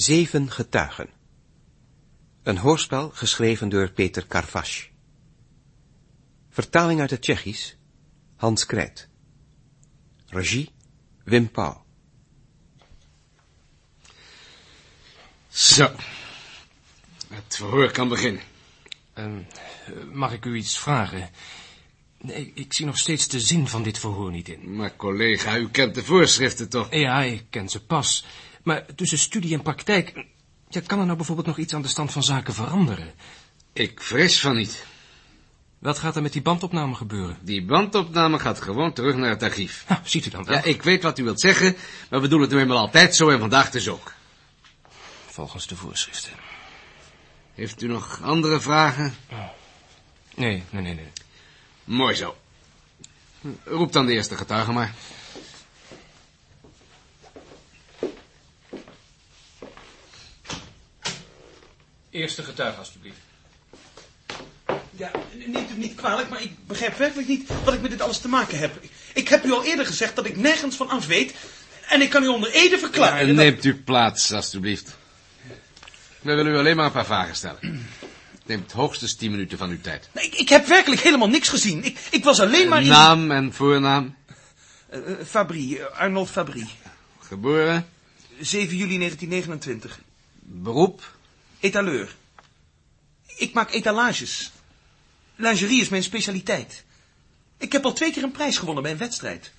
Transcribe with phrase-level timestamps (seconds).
[0.00, 1.10] Zeven getuigen.
[2.42, 4.86] Een hoorspel geschreven door Peter Karvash.
[6.48, 7.76] Vertaling uit het Tsjechisch,
[8.36, 9.08] Hans Krijt.
[10.26, 10.70] Regie,
[11.24, 11.84] Wim Pauw.
[15.48, 15.90] Zo.
[17.28, 18.42] Het verhoor kan beginnen.
[19.12, 19.42] Ehm,
[20.12, 21.30] mag ik u iets vragen?
[22.18, 24.76] Nee, ik zie nog steeds de zin van dit verhoor niet in.
[24.76, 26.94] Maar collega, u kent de voorschriften toch?
[26.94, 28.24] Ja, ik ken ze pas.
[28.68, 30.24] Maar tussen studie en praktijk...
[30.68, 33.14] Ja, kan er nou bijvoorbeeld nog iets aan de stand van zaken veranderen?
[33.72, 34.84] Ik vrees van niet.
[35.78, 37.38] Wat gaat er met die bandopname gebeuren?
[37.40, 39.84] Die bandopname gaat gewoon terug naar het archief.
[39.88, 40.56] Nou, ziet u dan wel.
[40.56, 41.76] Ja, ik weet wat u wilt zeggen,
[42.10, 44.12] maar we doen het nu eenmaal altijd zo en vandaag dus ook.
[45.26, 46.32] Volgens de voorschriften.
[47.54, 49.14] Heeft u nog andere vragen?
[50.34, 51.12] Nee, nee, nee, nee.
[51.84, 52.36] Mooi zo.
[53.64, 54.94] Roep dan de eerste getuige maar.
[62.18, 63.16] Eerste getuige, alstublieft.
[64.96, 65.10] Ja,
[65.46, 68.18] neemt u me niet kwalijk, maar ik begrijp werkelijk niet wat ik met dit alles
[68.18, 68.80] te maken heb.
[69.14, 71.34] Ik heb u al eerder gezegd dat ik nergens van af weet.
[71.88, 73.26] En ik kan u onder Ede verklaren.
[73.26, 74.96] dat- Neemt u plaats, alstublieft.
[76.20, 77.58] We willen u alleen maar een paar vragen stellen.
[78.38, 80.08] Het neemt hoogstens tien minuten van uw tijd.
[80.12, 81.84] Nee, ik, ik heb werkelijk helemaal niks gezien.
[81.84, 82.88] Ik, ik was alleen maar in...
[82.88, 84.16] Naam en voornaam.
[84.88, 86.68] Eh, eh, Fabrie, eh, Arnold Fabrie.
[87.20, 87.88] Geboren.
[88.40, 90.00] 7 juli 1929.
[90.40, 91.16] Beroep.
[91.60, 92.16] Etaleur.
[93.36, 94.52] Ik maak etalages.
[95.36, 96.84] Lingerie is mijn specialiteit.
[97.58, 99.52] Ik heb al twee keer een prijs gewonnen bij een wedstrijd.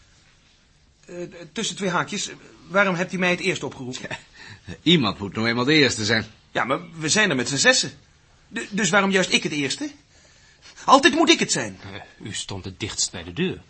[1.05, 1.15] Eh,
[1.53, 2.35] tussen twee haakjes, eh,
[2.67, 4.07] waarom hebt u mij het eerst opgeroepen?
[4.83, 6.25] Iemand moet nou eenmaal de eerste zijn.
[6.51, 7.91] Ja, maar we zijn er met z'n zessen.
[8.47, 9.89] Du- dus waarom juist ik het eerste?
[10.85, 11.79] Altijd moet ik het zijn.
[11.93, 13.61] Eh, u stond het dichtst bij de deur.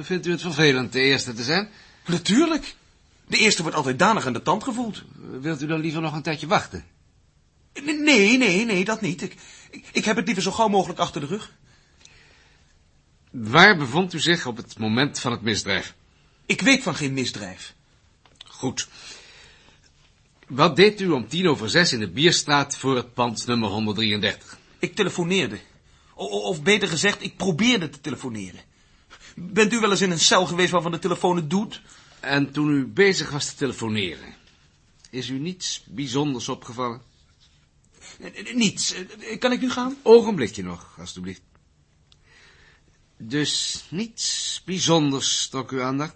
[0.00, 1.68] Vindt u het vervelend de eerste te zijn?
[2.06, 2.74] Natuurlijk.
[3.26, 5.02] De eerste wordt altijd danig aan de tand gevoeld.
[5.40, 6.84] Wilt u dan liever nog een tijdje wachten?
[7.74, 9.22] Nee, nee, nee, dat niet.
[9.22, 9.34] Ik,
[9.70, 11.52] ik, ik heb het liever zo gauw mogelijk achter de rug.
[13.30, 15.94] Waar bevond u zich op het moment van het misdrijf?
[16.46, 17.74] Ik weet van geen misdrijf.
[18.46, 18.88] Goed.
[20.46, 24.58] Wat deed u om tien over zes in de Bierstraat voor het pand nummer 133?
[24.78, 25.58] Ik telefoneerde.
[26.14, 28.60] O- of beter gezegd, ik probeerde te telefoneren.
[29.34, 31.80] Bent u wel eens in een cel geweest waarvan de telefoon het doet?
[32.20, 34.34] En toen u bezig was te telefoneren,
[35.10, 37.02] is u niets bijzonders opgevallen?
[38.22, 38.92] N- Niets.
[38.94, 39.96] Eh, Kan ik nu gaan?
[40.02, 41.40] Ogenblikje nog, alstublieft.
[43.18, 46.14] Dus niets bijzonders trok uw aandacht?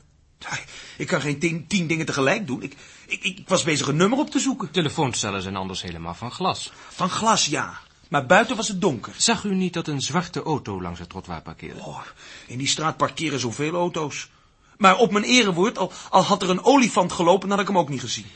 [0.97, 2.62] Ik kan geen tien, tien dingen tegelijk doen.
[2.62, 2.76] Ik,
[3.06, 4.70] ik, ik was bezig een nummer op te zoeken.
[4.70, 6.72] Telefooncellen zijn anders helemaal van glas.
[6.88, 7.78] Van glas, ja.
[8.09, 9.15] Maar buiten was het donker.
[9.16, 11.81] Zag u niet dat een zwarte auto langs het trottoir parkeerde?
[11.81, 12.00] Oh,
[12.47, 14.28] in die straat parkeren zoveel auto's.
[14.76, 17.88] Maar op mijn erewoord, al, al had er een olifant gelopen, had ik hem ook
[17.88, 18.26] niet gezien.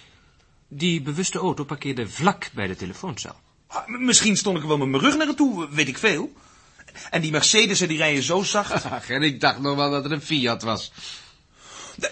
[0.69, 3.35] Die bewuste auto parkeerde vlak bij de telefooncel.
[3.69, 6.33] Ah, Misschien stond ik er wel met mijn rug naar toe, weet ik veel.
[7.11, 8.85] En die Mercedes, die rijden zo zacht.
[8.91, 10.93] Ach, en ik dacht nog wel dat het een Fiat was.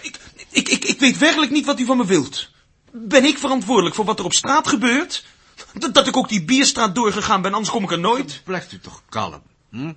[0.01, 0.19] Ik,
[0.49, 2.49] ik, ik, ik weet werkelijk niet wat u van me wilt.
[2.91, 5.25] Ben ik verantwoordelijk voor wat er op straat gebeurt?
[5.73, 8.41] Dat, dat ik ook die bierstraat doorgegaan ben, anders kom ik er nooit.
[8.43, 9.93] Blijft u toch kalm, hm?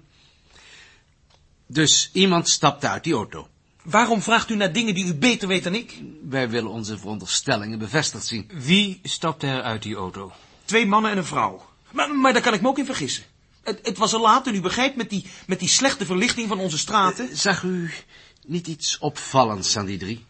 [1.67, 3.49] Dus iemand stapte uit die auto.
[3.83, 6.03] Waarom vraagt u naar dingen die u beter weet dan ik?
[6.29, 8.51] Wij willen onze veronderstellingen bevestigd zien.
[8.55, 10.33] Wie stapte er uit die auto?
[10.71, 11.67] Twee mannen en een vrouw.
[11.91, 13.25] Maar, maar daar kan ik me ook in vergissen.
[13.63, 16.59] Het, het was al laat en u begrijpt met die, met die slechte verlichting van
[16.59, 17.37] onze straten.
[17.37, 17.91] Zag u
[18.47, 20.25] niet iets opvallends aan die drie?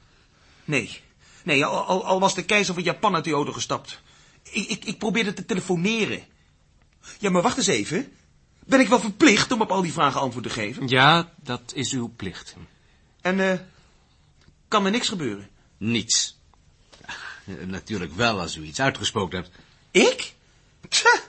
[0.64, 1.00] Nee,
[1.42, 4.00] nee al, al, al was de keizer van Japan uit die auto gestapt.
[4.42, 6.22] Ik, ik, ik probeerde te telefoneren.
[7.18, 8.12] Ja, maar wacht eens even.
[8.64, 10.88] Ben ik wel verplicht om op al die vragen antwoord te geven?
[10.88, 12.56] Ja, dat is uw plicht.
[13.20, 13.58] En eh,
[14.68, 15.48] kan er niks gebeuren?
[15.76, 16.38] Niets.
[17.44, 19.50] Ja, natuurlijk wel als u iets uitgesproken hebt.
[19.90, 20.34] Ik?
[20.88, 21.20] Tja.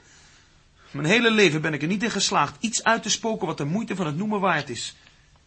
[0.91, 3.65] Mijn hele leven ben ik er niet in geslaagd iets uit te spoken wat de
[3.65, 4.95] moeite van het noemen waard is.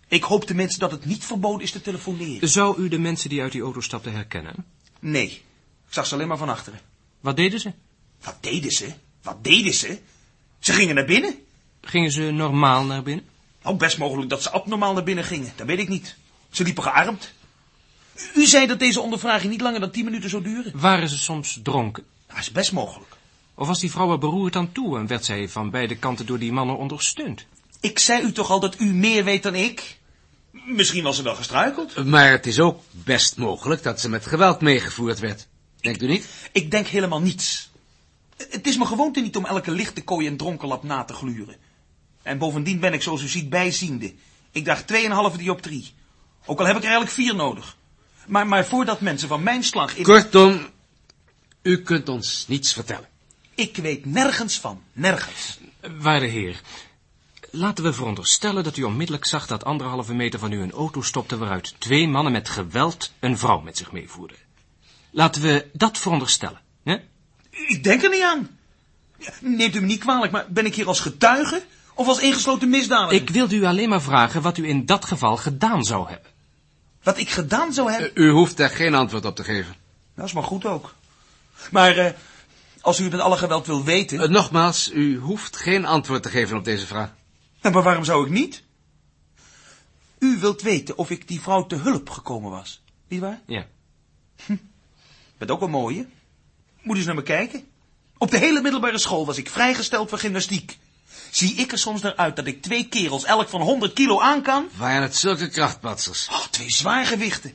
[0.09, 2.49] Ik hoop tenminste dat het niet verboden is te telefoneren.
[2.49, 4.55] Zou u de mensen die uit die auto stapten herkennen?
[5.01, 5.27] Nee,
[5.87, 6.81] ik zag ze alleen maar van achteren.
[7.21, 7.73] Wat deden ze?
[8.23, 8.93] Wat deden ze?
[9.23, 9.99] Wat deden ze?
[10.59, 11.35] Ze gingen naar binnen.
[11.81, 13.25] Gingen ze normaal naar binnen?
[13.63, 15.53] Nou, best mogelijk dat ze abnormaal naar binnen gingen.
[15.57, 16.17] Dat weet ik niet.
[16.51, 17.33] Ze liepen gearmd.
[18.35, 20.81] U zei dat deze ondervraging niet langer dan tien minuten zou duren.
[20.81, 22.05] Waren ze soms dronken?
[22.35, 23.17] Dat is best mogelijk.
[23.55, 26.39] Of was die vrouw er beroerd aan toe en werd zij van beide kanten door
[26.39, 27.47] die mannen ondersteund?
[27.81, 29.99] Ik zei u toch al dat u meer weet dan ik?
[30.51, 32.05] Misschien was ze wel gestruikeld.
[32.05, 35.47] Maar het is ook best mogelijk dat ze met geweld meegevoerd werd.
[35.81, 36.29] Denkt u niet?
[36.53, 37.71] Ik denk helemaal niets.
[38.37, 41.57] Het is mijn gewoonte niet om elke lichte kooi en dronkenlap na te gluren.
[42.23, 44.15] En bovendien ben ik, zoals u ziet, bijziende.
[44.51, 44.85] Ik draag
[45.33, 45.93] 2,5 dioptrie.
[46.45, 47.77] Ook al heb ik er eigenlijk vier nodig.
[48.27, 49.97] Maar, maar voordat mensen van mijn slag...
[49.97, 50.05] In...
[50.05, 50.67] Kortom,
[51.65, 53.09] U kunt ons niets vertellen.
[53.55, 54.83] Ik weet nergens van.
[54.93, 55.59] Nergens.
[55.99, 56.61] Waarde heer,
[57.51, 61.37] laten we veronderstellen dat u onmiddellijk zag dat anderhalve meter van u een auto stopte
[61.37, 64.37] waaruit twee mannen met geweld een vrouw met zich meevoerden.
[65.11, 66.97] Laten we dat veronderstellen, hè?
[67.51, 68.59] Ik denk er niet aan.
[69.19, 71.63] Ja, Neemt u me niet kwalijk, maar ben ik hier als getuige
[71.95, 73.23] of als ingesloten misdadiger?
[73.23, 76.31] Ik wilde u alleen maar vragen wat u in dat geval gedaan zou hebben.
[77.03, 78.11] Wat ik gedaan zou hebben?
[78.15, 79.75] U hoeft daar geen antwoord op te geven.
[80.15, 80.95] Dat is maar goed ook.
[81.71, 82.13] Maar eh,
[82.81, 84.21] als u het met alle geweld wil weten...
[84.21, 87.15] Eh, nogmaals, u hoeft geen antwoord te geven op deze vraag.
[87.61, 88.63] Nou, maar waarom zou ik niet?
[90.19, 92.83] U wilt weten of ik die vrouw te hulp gekomen was.
[93.09, 93.41] Niet waar?
[93.47, 93.67] Ja.
[95.39, 96.07] Bent ook een mooie.
[96.83, 97.65] Moet eens naar me kijken.
[98.19, 100.79] Op de hele middelbare school was ik vrijgesteld voor gymnastiek.
[101.31, 104.43] Zie ik er soms naar uit dat ik twee kerels elk van 100 kilo aan
[104.43, 104.69] kan?
[104.77, 106.29] Waren het zulke krachtpatsers?
[106.29, 107.55] Oh, twee zwaargewichten.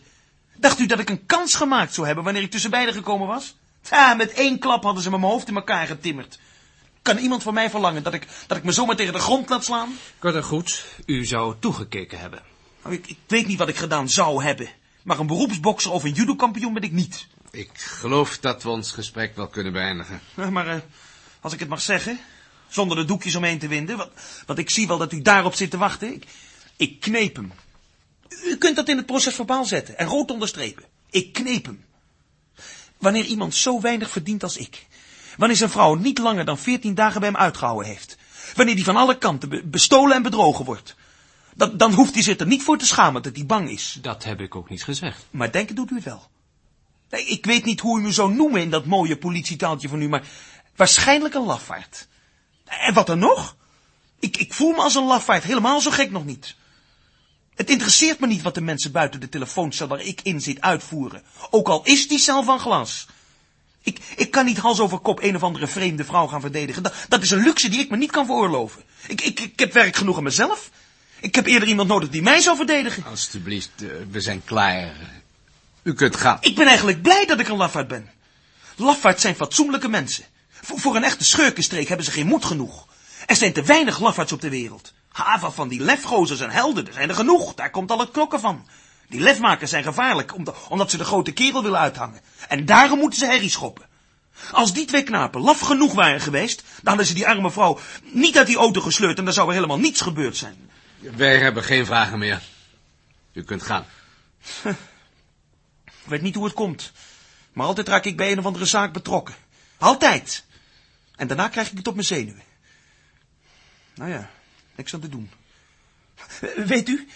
[0.56, 3.56] Dacht u dat ik een kans gemaakt zou hebben wanneer ik tussen beiden gekomen was?
[3.90, 6.40] Ja, met één klap hadden ze me mijn hoofd in elkaar getimmerd.
[7.02, 9.64] Kan iemand van mij verlangen dat ik, dat ik me zomaar tegen de grond laat
[9.64, 9.98] slaan?
[10.20, 12.42] Kort en goed, u zou toegekeken hebben.
[12.84, 14.70] Nou, ik, ik weet niet wat ik gedaan zou hebben.
[15.04, 17.28] Maar een beroepsbokser of een judokampioen ben ik niet.
[17.52, 20.22] Ik geloof dat we ons gesprek wel kunnen beëindigen.
[20.36, 20.78] Ja, maar eh,
[21.42, 22.20] als ik het mag zeggen,
[22.68, 24.12] zonder de doekjes omheen te winden, want,
[24.46, 26.14] want ik zie wel dat u daarop zit te wachten.
[26.14, 26.26] Ik,
[26.78, 27.52] ik kneep hem.
[28.44, 30.84] U kunt dat in het proces verbaal zetten en rood onderstrepen.
[31.10, 31.84] Ik kneep hem.
[33.00, 34.88] Wanneer iemand zo weinig verdient als ik,
[35.38, 38.18] wanneer zijn vrouw niet langer dan veertien dagen bij hem uitgehouden heeft,
[38.56, 40.96] wanneer die van alle kanten be- bestolen en bedrogen wordt,
[41.56, 43.98] dan, dan hoeft hij zich er niet voor te schamen dat hij bang is.
[44.02, 45.26] Dat heb ik ook niet gezegd.
[45.32, 46.30] Maar denken doet u het wel.
[47.10, 50.10] Nee, ik weet niet hoe u me zou noemen in dat mooie politietaaltje van u,
[50.10, 50.24] maar
[50.76, 52.08] waarschijnlijk een lafaard.
[52.66, 53.56] En wat dan nog?
[54.20, 56.56] Ik, ik voel me als een lafaard, helemaal zo gek nog niet.
[57.60, 61.24] Het interesseert me niet wat de mensen buiten de telefooncel waar ik in zit uitvoeren.
[61.50, 63.08] Ook al is die cel van glas.
[63.82, 66.84] Ik, ik kan niet hals over kop een of andere vreemde vrouw gaan verdedigen.
[66.84, 68.82] Dat, dat is een luxe die ik me niet kan veroorloven.
[69.08, 70.70] Ik, ik, ik heb werk genoeg aan mezelf.
[71.20, 73.04] Ik heb eerder iemand nodig die mij zou verdedigen.
[73.06, 74.96] Alsjeblieft, eh, we zijn klaar.
[75.84, 76.38] U kunt gaan.
[76.42, 78.10] Ik ben eigenlijk blij dat ik een lafaard ben.
[78.76, 80.26] Lafaards zijn fatsoenlijke mensen.
[80.50, 82.88] Voor, voor een echte schurkenstreek hebben ze geen moed genoeg.
[83.26, 84.94] Er zijn te weinig lafaards op de wereld.
[85.12, 87.54] Ha, van- die lefgozers en helden, er zijn er genoeg.
[87.54, 88.68] Daar komt al het klokken van.
[89.08, 92.22] Die lefmakers zijn gevaarlijk, omdat, omdat ze de grote kerel willen uithangen.
[92.48, 93.88] En daarom moeten ze herrie schoppen.
[94.52, 98.38] Als die twee knapen laf genoeg waren geweest, dan hadden ze die arme vrouw niet
[98.38, 100.70] uit die auto gesleurd en dan zou er helemaal niets gebeurd zijn.
[101.00, 102.42] Wij hebben geen vragen meer.
[103.34, 103.86] U kunt gaan.
[105.84, 106.92] Ik weet niet hoe het komt.
[107.54, 109.36] Maar altijd raak ik bij een of andere zaak betrokken.
[109.78, 110.46] Altijd.
[111.16, 112.44] En daarna krijg ik het op mijn zenuwen.
[113.96, 114.30] Nou ja,
[114.80, 115.30] niks aan te doen.
[116.74, 117.08] Weet u,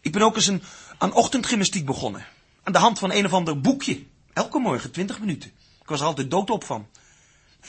[0.00, 0.62] ik ben ook eens een,
[0.98, 2.26] aan ochtendgymnastiek begonnen.
[2.62, 4.04] Aan de hand van een of ander boekje.
[4.32, 5.50] Elke morgen, twintig minuten.
[5.80, 6.88] Ik was er altijd doodop van.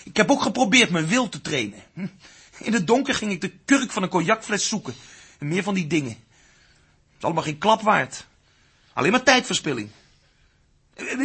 [0.03, 1.83] Ik heb ook geprobeerd mijn wil te trainen.
[2.57, 4.93] In het donker ging ik de kurk van een cognacfles zoeken.
[5.39, 6.09] En meer van die dingen.
[6.09, 8.25] Het is allemaal geen klap waard.
[8.93, 9.89] Alleen maar tijdverspilling.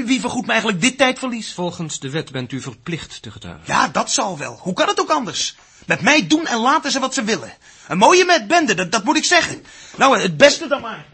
[0.04, 1.52] Wie vergoedt me eigenlijk dit tijdverlies?
[1.52, 3.64] Volgens de wet bent u verplicht te getuigen.
[3.66, 4.56] Ja, dat zal wel.
[4.56, 5.56] Hoe kan het ook anders?
[5.90, 7.52] Met mij doen en laten ze wat ze willen.
[7.88, 9.64] Een mooie met bende, dat, dat moet ik zeggen.
[9.96, 11.06] Nou, het beste dan maar.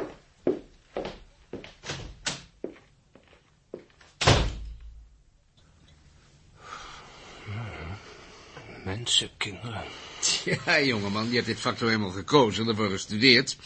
[8.85, 9.85] Mensen, kinderen.
[10.65, 13.57] Ja, jongeman, je hebt dit vak zo helemaal gekozen, ervoor gestudeerd.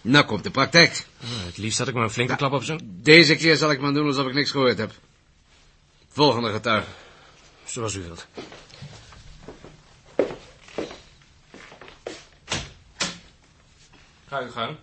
[0.00, 1.06] Nou komt de praktijk.
[1.22, 2.80] Ah, het liefst had ik maar een flinke klap op zo'n...
[3.02, 4.92] Deze keer zal ik maar doen alsof ik niks gehoord heb.
[6.08, 6.88] Volgende getuige.
[7.64, 8.26] Zoals u wilt.
[14.32, 14.76] Ga gang.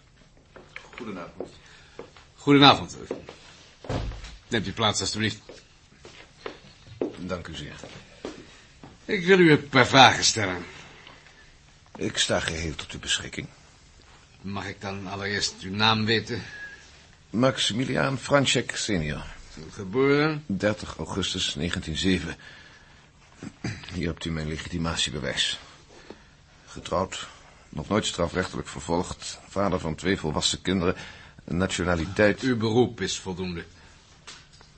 [0.95, 1.49] Goedenavond.
[2.35, 2.97] Goedenavond.
[4.47, 5.41] Neemt u plaats, alstublieft.
[7.17, 7.75] Dank u zeer.
[9.05, 10.65] Ik wil u een paar vragen stellen.
[11.95, 13.47] Ik sta geheel tot uw beschikking.
[14.41, 16.41] Mag ik dan allereerst uw naam weten?
[17.29, 19.23] Maximiliaan Franschek senior.
[19.71, 20.43] Geboren?
[20.45, 22.35] 30 augustus 1907.
[23.93, 25.59] Hier hebt u mijn legitimatiebewijs.
[26.65, 27.27] Getrouwd,
[27.69, 30.95] nog nooit strafrechtelijk vervolgd, vader van twee volwassen kinderen,
[31.43, 32.39] nationaliteit...
[32.39, 33.63] Uw beroep is voldoende.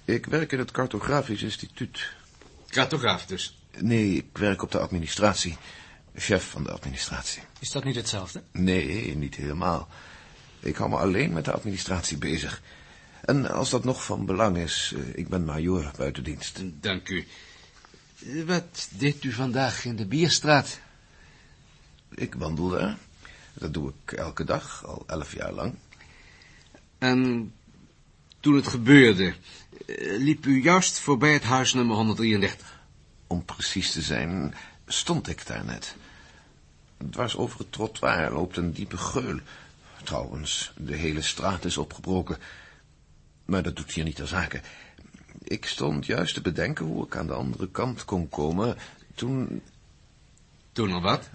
[0.06, 2.12] Ik werk in het cartografisch instituut.
[2.68, 3.58] Cartograaf dus.
[3.78, 5.58] Nee, ik werk op de administratie.
[6.16, 7.42] Chef van de administratie.
[7.60, 8.44] Is dat niet hetzelfde?
[8.52, 9.88] Nee, niet helemaal.
[10.60, 12.62] Ik hou me alleen met de administratie bezig.
[13.22, 16.60] En als dat nog van belang is, eh, ik ben majoor buiten dienst.
[16.64, 17.28] Dank u.
[18.46, 20.80] Wat deed u vandaag in de Bierstraat?
[22.16, 22.98] Ik wandel daar.
[23.54, 25.76] Dat doe ik elke dag, al elf jaar lang.
[26.98, 27.52] En
[28.40, 29.34] Toen het gebeurde,
[29.86, 32.80] eh, liep u juist voorbij het huis nummer 133.
[33.28, 34.56] Om precies te zijn,
[34.88, 35.96] stond ik daar net.
[37.10, 39.40] Dwars over het trottoir loopt een diepe geul.
[40.04, 42.38] Trouwens, de hele straat is opgebroken.
[43.46, 44.62] Maar dat doet hier niet ter zake.
[45.44, 48.78] Ik stond juist te bedenken hoe ik aan de andere kant kon komen...
[49.16, 49.62] toen,
[50.72, 51.30] Toen al wat?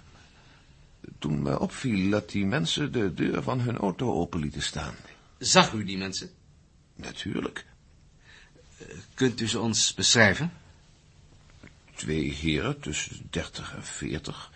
[1.19, 4.95] Toen me opviel dat die mensen de deur van hun auto open lieten staan.
[5.37, 6.29] Zag u die mensen?
[6.95, 7.65] Natuurlijk.
[9.13, 10.51] Kunt u ze ons beschrijven?
[11.95, 14.51] Twee heren tussen dertig en veertig,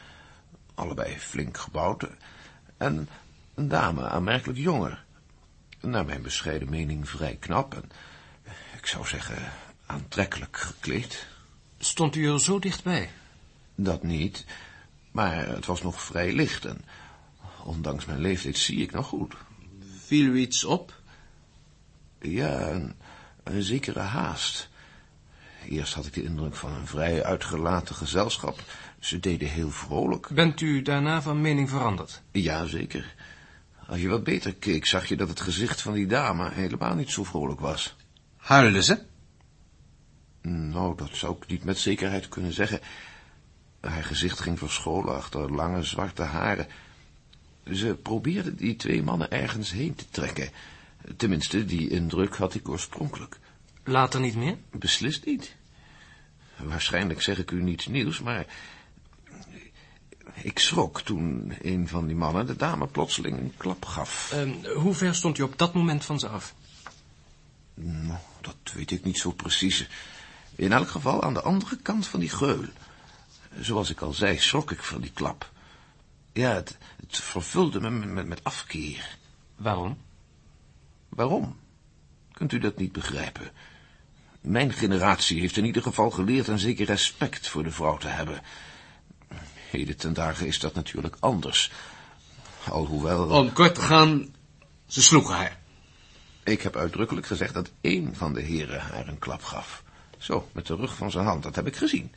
[0.73, 2.07] allebei flink gebouwd,
[2.77, 3.09] en
[3.55, 5.03] een dame aanmerkelijk jonger.
[5.79, 7.89] Naar mijn bescheiden mening vrij knap en,
[8.77, 9.51] ik zou zeggen,
[9.85, 11.27] aantrekkelijk gekleed.
[11.77, 13.09] Stond u er zo dichtbij?
[13.75, 14.45] Dat niet,
[15.11, 16.85] maar het was nog vrij licht en,
[17.63, 19.35] ondanks mijn leeftijd, zie ik nog goed.
[20.05, 21.01] Viel u iets op?
[22.21, 22.95] Ja, een,
[23.43, 24.69] een zekere haast.
[25.69, 28.63] Eerst had ik de indruk van een vrij uitgelaten gezelschap.
[28.99, 30.29] Ze deden heel vrolijk.
[30.29, 32.21] Bent u daarna van mening veranderd?
[32.31, 33.15] Ja, zeker.
[33.87, 37.09] Als je wat beter keek, zag je dat het gezicht van die dame helemaal niet
[37.09, 37.95] zo vrolijk was.
[38.37, 39.01] Huilden ze?
[40.41, 42.79] Nou, dat zou ik niet met zekerheid kunnen zeggen.
[43.81, 46.67] Haar gezicht ging verscholen achter lange zwarte haren.
[47.73, 50.49] Ze probeerde die twee mannen ergens heen te trekken.
[51.17, 53.39] Tenminste, die indruk had ik oorspronkelijk.
[53.83, 54.57] Later niet meer?
[54.71, 55.55] Beslist niet.
[56.57, 58.45] Waarschijnlijk zeg ik u niets nieuws, maar...
[60.33, 64.31] Ik schrok toen een van die mannen de dame plotseling een klap gaf.
[64.33, 66.53] Ehm, hoe ver stond u op dat moment van ze af?
[67.73, 69.89] Nou, dat weet ik niet zo precies.
[70.55, 72.65] In elk geval aan de andere kant van die geul.
[73.59, 75.51] Zoals ik al zei, schrok ik van die klap.
[76.33, 79.17] Ja, het, het vervulde me met, met afkeer.
[79.55, 79.97] Waarom?
[81.09, 81.59] Waarom?
[82.31, 83.51] Kunt u dat niet begrijpen?
[84.41, 88.41] Mijn generatie heeft in ieder geval geleerd een zeker respect voor de vrouw te hebben.
[89.69, 91.71] Heden ten dagen is dat natuurlijk anders.
[92.69, 93.29] Alhoewel...
[93.29, 94.35] Om kort te gaan,
[94.87, 95.59] ze sloegen haar.
[96.43, 99.83] Ik heb uitdrukkelijk gezegd dat één van de heren haar een klap gaf.
[100.17, 102.11] Zo, met de rug van zijn hand, dat heb ik gezien.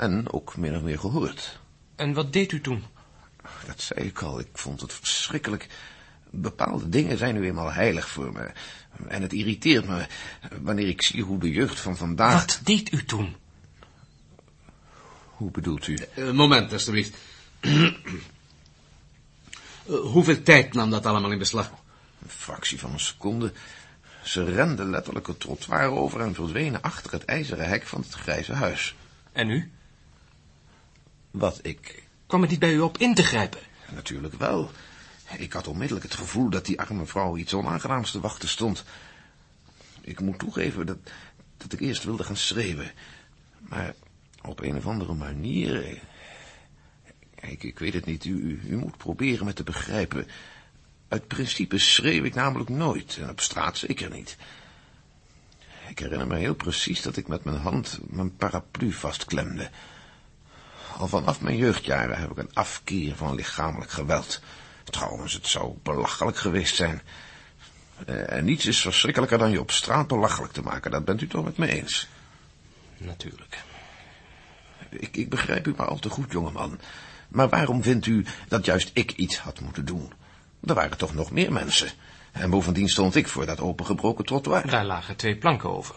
[0.00, 1.60] En ook min of meer gehoord.
[1.96, 2.84] En wat deed u toen?
[3.66, 5.68] Dat zei ik al, ik vond het verschrikkelijk.
[6.30, 8.50] Bepaalde dingen zijn nu eenmaal heilig voor me.
[9.08, 10.06] En het irriteert me
[10.60, 12.40] wanneer ik zie hoe de jeugd van vandaag...
[12.40, 13.36] Wat deed u toen?
[15.24, 15.98] Hoe bedoelt u?
[16.16, 17.16] Uh, moment, alstublieft.
[17.60, 17.92] uh,
[20.12, 21.70] hoeveel tijd nam dat allemaal in beslag?
[22.22, 23.52] Een fractie van een seconde.
[24.22, 28.52] Ze renden letterlijk het trottoir over en verdwenen achter het ijzeren hek van het grijze
[28.52, 28.94] huis.
[29.32, 29.70] En u?
[31.30, 32.02] Wat ik...
[32.26, 33.60] Kwam het niet bij u op in te grijpen?
[33.94, 34.70] Natuurlijk wel.
[35.38, 38.84] Ik had onmiddellijk het gevoel dat die arme vrouw iets onaangenaams te wachten stond.
[40.00, 40.98] Ik moet toegeven dat,
[41.56, 42.92] dat ik eerst wilde gaan schreeuwen.
[43.58, 43.94] Maar
[44.42, 46.00] op een of andere manier...
[47.40, 50.26] Ik, ik weet het niet, u, u moet proberen me te begrijpen.
[51.08, 54.36] Uit principe schreeuw ik namelijk nooit, en op straat zeker niet.
[55.88, 59.70] Ik herinner me heel precies dat ik met mijn hand mijn paraplu vastklemde.
[61.00, 64.40] Al vanaf mijn jeugdjaren heb ik een afkeer van lichamelijk geweld.
[64.84, 67.02] Trouwens, het zou belachelijk geweest zijn.
[68.06, 70.90] En niets is verschrikkelijker dan je op straat belachelijk te maken.
[70.90, 72.08] Dat bent u toch met me eens?
[72.96, 73.58] Natuurlijk.
[74.88, 76.80] Ik, ik begrijp u maar al te goed, jongeman.
[77.28, 80.12] Maar waarom vindt u dat juist ik iets had moeten doen?
[80.64, 81.88] Er waren toch nog meer mensen.
[82.32, 84.70] En bovendien stond ik voor dat opengebroken trottoir.
[84.70, 85.94] Daar lagen twee planken over.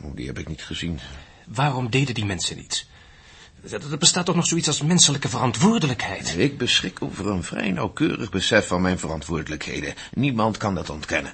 [0.00, 1.00] Oh, die heb ik niet gezien.
[1.46, 2.86] Waarom deden die mensen niets?
[3.70, 6.38] Er bestaat toch nog zoiets als menselijke verantwoordelijkheid?
[6.38, 9.94] Ik beschik over een vrij nauwkeurig besef van mijn verantwoordelijkheden.
[10.14, 11.32] Niemand kan dat ontkennen.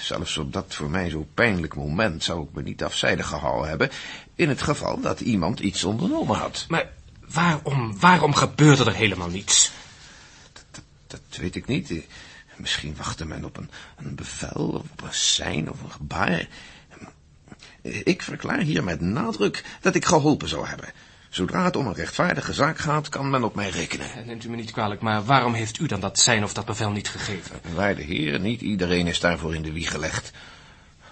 [0.00, 3.90] Zelfs op dat voor mij zo pijnlijk moment zou ik me niet afzijdig gehouden hebben...
[4.34, 6.64] in het geval dat iemand iets ondernomen had.
[6.68, 6.88] Maar
[7.32, 9.70] waarom, waarom gebeurde er helemaal niets?
[10.52, 11.92] Dat, dat, dat weet ik niet.
[12.56, 16.48] Misschien wachtte men op een, een bevel, of op een sein of een gebaar...
[17.88, 20.88] Ik verklaar hier met nadruk dat ik geholpen zou hebben.
[21.28, 24.06] Zodra het om een rechtvaardige zaak gaat, kan men op mij rekenen.
[24.26, 26.90] Neemt u me niet kwalijk, maar waarom heeft u dan dat zijn of dat bevel
[26.90, 27.60] niet gegeven?
[27.74, 30.32] Waarde heer, niet iedereen is daarvoor in de wieg gelegd.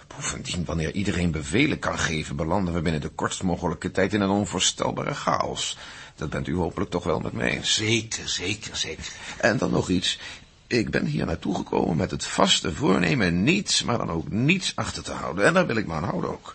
[0.06, 4.30] Bovendien, wanneer iedereen bevelen kan geven, belanden we binnen de kortst mogelijke tijd in een
[4.30, 5.78] onvoorstelbare chaos.
[6.14, 7.74] Dat bent u hopelijk toch wel met mij eens.
[7.74, 9.12] Zeker, zeker, zeker.
[9.38, 10.18] En dan nog iets.
[10.66, 15.02] Ik ben hier naartoe gekomen met het vaste voornemen niets, maar dan ook niets achter
[15.02, 15.44] te houden.
[15.44, 16.54] En daar wil ik me aan houden ook.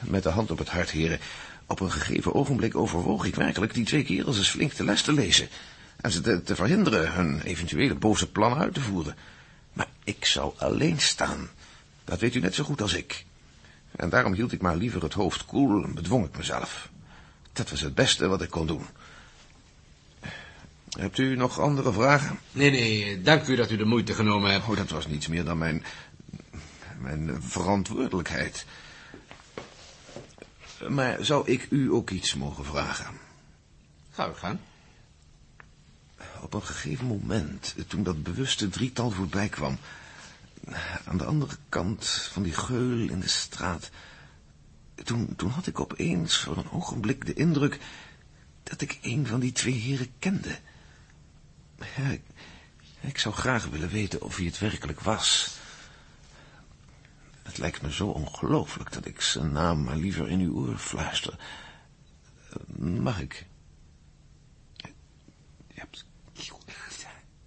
[0.00, 1.18] Met de hand op het hart, heren.
[1.66, 5.12] Op een gegeven ogenblik overwoog ik werkelijk die twee kerels eens flink de les te
[5.12, 5.48] lezen.
[5.96, 9.16] En ze te, verhinderen hun eventuele boze plannen uit te voeren.
[9.72, 11.48] Maar ik zou alleen staan.
[12.04, 13.24] Dat weet u net zo goed als ik.
[13.96, 16.88] En daarom hield ik maar liever het hoofd koel en bedwong ik mezelf.
[17.52, 18.86] Dat was het beste wat ik kon doen.
[20.98, 22.38] Hebt u nog andere vragen?
[22.52, 24.68] Nee, nee, dank u dat u de moeite genomen hebt.
[24.68, 25.84] Oh, dat was niets meer dan mijn...
[26.98, 28.66] mijn verantwoordelijkheid.
[30.88, 33.14] Maar zou ik u ook iets mogen vragen?
[34.10, 34.60] Ga u gaan.
[36.40, 39.78] Op een gegeven moment, toen dat bewuste drietal voorbij kwam...
[41.04, 43.90] aan de andere kant van die geul in de straat...
[45.04, 47.78] toen, toen had ik opeens voor een ogenblik de indruk...
[48.62, 50.58] dat ik een van die twee heren kende...
[51.96, 52.22] Ja, ik,
[53.00, 55.56] ik zou graag willen weten of hij het werkelijk was.
[57.42, 61.38] Het lijkt me zo ongelooflijk dat ik zijn naam maar liever in uw oor fluister.
[62.76, 63.46] Mag ik?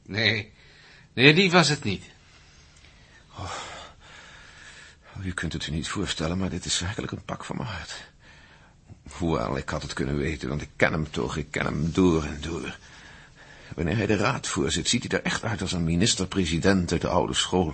[0.08, 0.54] Nee,
[1.14, 2.04] nee, die was het niet.
[3.38, 3.52] Oh,
[5.22, 8.12] u kunt het u niet voorstellen, maar dit is werkelijk een pak van mijn hart.
[9.10, 12.24] Hoewel, ik had het kunnen weten, want ik ken hem toch, ik ken hem door
[12.24, 12.78] en door.
[13.78, 17.08] Wanneer hij de raad voorzit, ziet hij er echt uit als een minister-president uit de
[17.08, 17.74] oude school.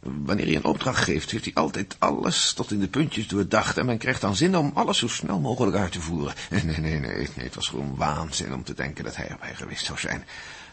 [0.00, 3.78] Wanneer hij een opdracht geeft, heeft hij altijd alles tot in de puntjes doordacht...
[3.78, 6.34] en men krijgt dan zin om alles zo snel mogelijk uit te voeren.
[6.50, 9.84] Nee, nee, nee, nee, het was gewoon waanzin om te denken dat hij erbij geweest
[9.84, 10.24] zou zijn.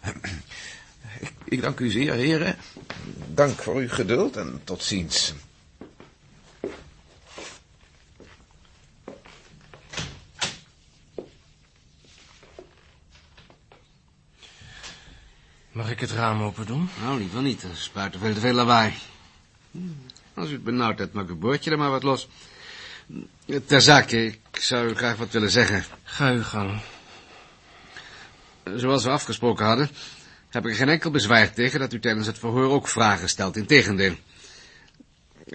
[1.19, 2.55] Ik, ik dank u zeer, heren.
[3.33, 5.33] Dank voor uw geduld en tot ziens.
[15.79, 16.89] Mag ik het raam open doen?
[17.01, 17.61] Nou, liever niet.
[17.61, 18.93] Dat is buiten veel te veel lawaai.
[20.33, 22.27] Als u het benauwd hebt, maak uw boordje er maar wat los.
[23.65, 25.83] Ter zake, ik zou u graag wat willen zeggen.
[26.03, 26.81] Ga uw gang.
[28.75, 29.89] Zoals we afgesproken hadden,
[30.49, 33.55] heb ik er geen enkel bezwaar tegen dat u tijdens het verhoor ook vragen stelt.
[33.55, 34.15] Integendeel.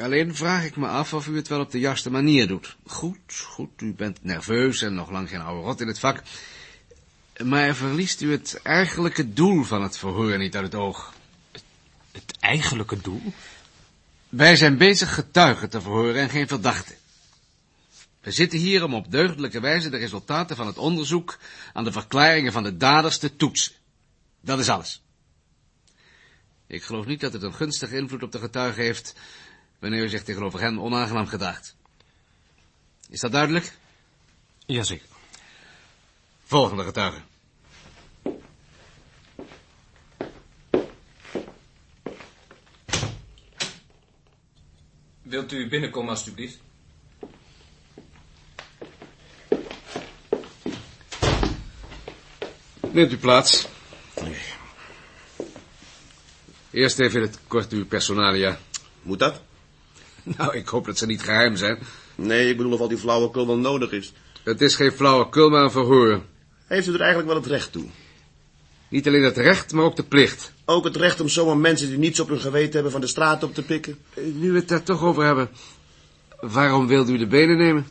[0.01, 2.77] Alleen vraag ik me af of u het wel op de juiste manier doet.
[2.87, 6.23] Goed, goed, u bent nerveus en nog lang geen oude rot in het vak.
[7.43, 11.15] Maar verliest u het eigenlijke doel van het verhoor niet uit het oog?
[12.13, 13.33] Het eigenlijke doel?
[14.29, 16.97] Wij zijn bezig getuigen te verhoren en geen verdachten.
[18.21, 21.39] We zitten hier om op deugdelijke wijze de resultaten van het onderzoek
[21.73, 23.73] aan de verklaringen van de daders te toetsen.
[24.41, 25.03] Dat is alles.
[26.67, 29.15] Ik geloof niet dat het een gunstige invloed op de getuigen heeft
[29.79, 31.77] wanneer u zich tegenover hen onaangenaam gedraagt.
[33.09, 33.77] Is dat duidelijk?
[34.67, 35.14] Jazeker.
[36.45, 37.19] Volgende getuige.
[45.23, 46.59] Wilt u binnenkomen, alstublieft?
[52.91, 53.67] Neemt u plaats.
[56.71, 58.59] Eerst even het kort uw personalia.
[59.03, 59.41] Moet dat?
[60.37, 61.79] Nou, ik hoop dat ze niet geheim zijn.
[62.15, 64.13] Nee, ik bedoel of al die flauwekul wel nodig is.
[64.43, 66.23] Het is geen flauwekul, maar een verhoor.
[66.75, 67.85] Heeft u er eigenlijk wel het recht toe?
[68.89, 70.53] Niet alleen het recht, maar ook de plicht.
[70.65, 73.43] Ook het recht om zomaar mensen die niets op hun geweten hebben van de straat
[73.43, 73.99] op te pikken?
[74.15, 75.49] Nu we het daar toch over hebben.
[76.41, 77.87] Waarom wilde u de benen nemen?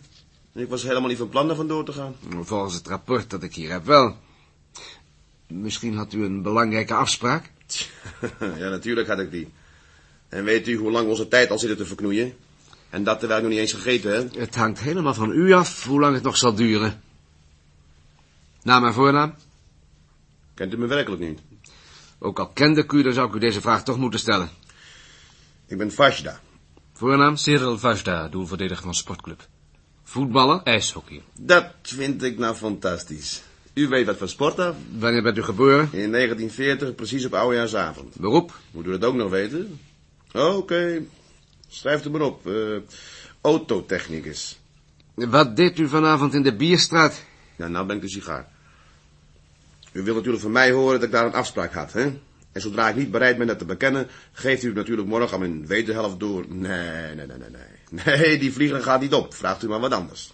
[0.53, 2.15] Ik was helemaal niet van plan er vandoor te gaan.
[2.41, 4.17] Volgens het rapport dat ik hier heb wel.
[5.47, 7.51] Misschien had u een belangrijke afspraak?
[8.39, 9.51] ja, natuurlijk had ik die.
[10.29, 12.33] En weet u hoe lang onze tijd al zitten te verknoeien?
[12.89, 14.35] En dat terwijl ik nog niet eens gegeten heb?
[14.35, 17.01] Het hangt helemaal van u af hoe lang het nog zal duren.
[18.63, 19.35] Naam en voornaam?
[20.53, 21.39] Kent u me werkelijk niet?
[22.19, 24.49] Ook al kende ik u, dan zou ik u deze vraag toch moeten stellen.
[25.67, 26.39] Ik ben Vashda.
[26.93, 27.35] Voornaam?
[27.35, 29.47] Cyril Vajda, doelverdediger van sportclub.
[30.03, 30.61] Voetballer?
[30.63, 31.21] IJshockey.
[31.39, 33.41] Dat vind ik nou fantastisch.
[33.73, 34.75] U weet wat van sport af.
[34.99, 35.89] Wanneer bent u geboren?
[35.91, 38.15] In 1940, precies op oudejaarsavond.
[38.15, 38.59] Beroep?
[38.71, 39.79] Moet u dat ook nog weten?
[40.33, 41.01] Oké.
[41.67, 42.47] Schrijf het maar op.
[42.47, 42.77] Uh,
[43.41, 44.59] autotechnicus.
[45.13, 47.23] Wat deed u vanavond in de bierstraat?
[47.55, 48.52] Ja, nou ben ik de sigaar.
[49.93, 52.11] U wilt natuurlijk van mij horen dat ik daar een afspraak had, hè?
[52.51, 55.39] En zodra ik niet bereid ben dat te bekennen, geeft u het natuurlijk morgen aan
[55.39, 56.45] mijn wederhelft door.
[56.47, 58.05] Nee, nee, nee, nee, nee.
[58.05, 59.33] Nee, die vlieger gaat niet op.
[59.33, 60.33] Vraagt u maar wat anders.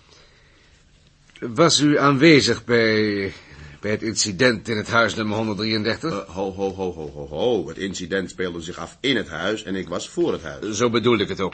[1.39, 3.33] Was u aanwezig bij,
[3.79, 6.11] bij het incident in het huis nummer 133?
[6.11, 7.67] Uh, ho, ho, ho, ho, ho, ho.
[7.67, 10.77] Het incident speelde zich af in het huis en ik was voor het huis.
[10.77, 11.53] Zo bedoelde ik het ook.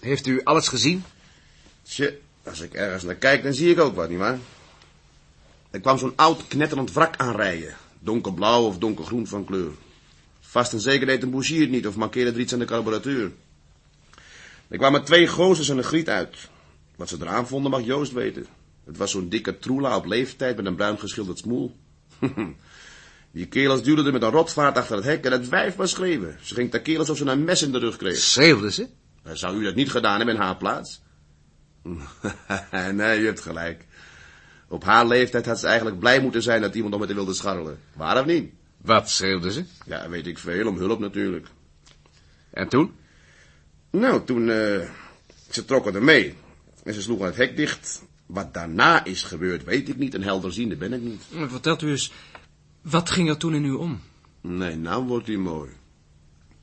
[0.00, 1.04] Heeft u alles gezien?
[1.82, 4.38] Tje, als ik ergens naar kijk, dan zie ik ook wat, nietwaar?
[5.74, 7.74] Er kwam zo'n oud knetterend wrak aanrijden.
[7.98, 9.70] Donkerblauw of donkergroen van kleur.
[10.40, 13.32] Vast en zeker deed een bougie het niet of markeerde er iets aan de carburateur.
[14.68, 16.36] Er kwamen twee gozers en een griet uit.
[16.96, 18.46] Wat ze eraan vonden mag Joost weten.
[18.84, 21.76] Het was zo'n dikke troela op leeftijd met een bruin geschilderd smoel.
[23.30, 26.38] Die kerels duwden er met een rotvaart achter het hek en het wijf was schreeuwen.
[26.42, 28.16] Ze ging tekeer alsof ze een mes in de rug kreeg.
[28.16, 28.88] Schreeuwde ze?
[29.22, 31.02] Dan Zou u dat niet gedaan hebben in haar plaats?
[32.92, 33.86] nee, u hebt gelijk.
[34.68, 37.34] Op haar leeftijd had ze eigenlijk blij moeten zijn dat iemand nog met haar wilde
[37.34, 37.78] scharrelen.
[37.92, 38.52] Waar of niet?
[38.76, 39.64] Wat schreeuwde ze?
[39.86, 41.46] Ja, weet ik veel, om hulp natuurlijk.
[42.50, 42.92] En toen?
[43.90, 44.88] Nou, toen, eh,
[45.50, 46.34] ze trokken er mee.
[46.84, 48.02] En ze sloegen het hek dicht.
[48.26, 50.14] Wat daarna is gebeurd, weet ik niet.
[50.14, 51.22] En helderziende ben ik niet.
[51.48, 52.12] Vertelt u eens,
[52.82, 54.00] wat ging er toen in u om?
[54.40, 55.70] Nee, nou wordt u mooi.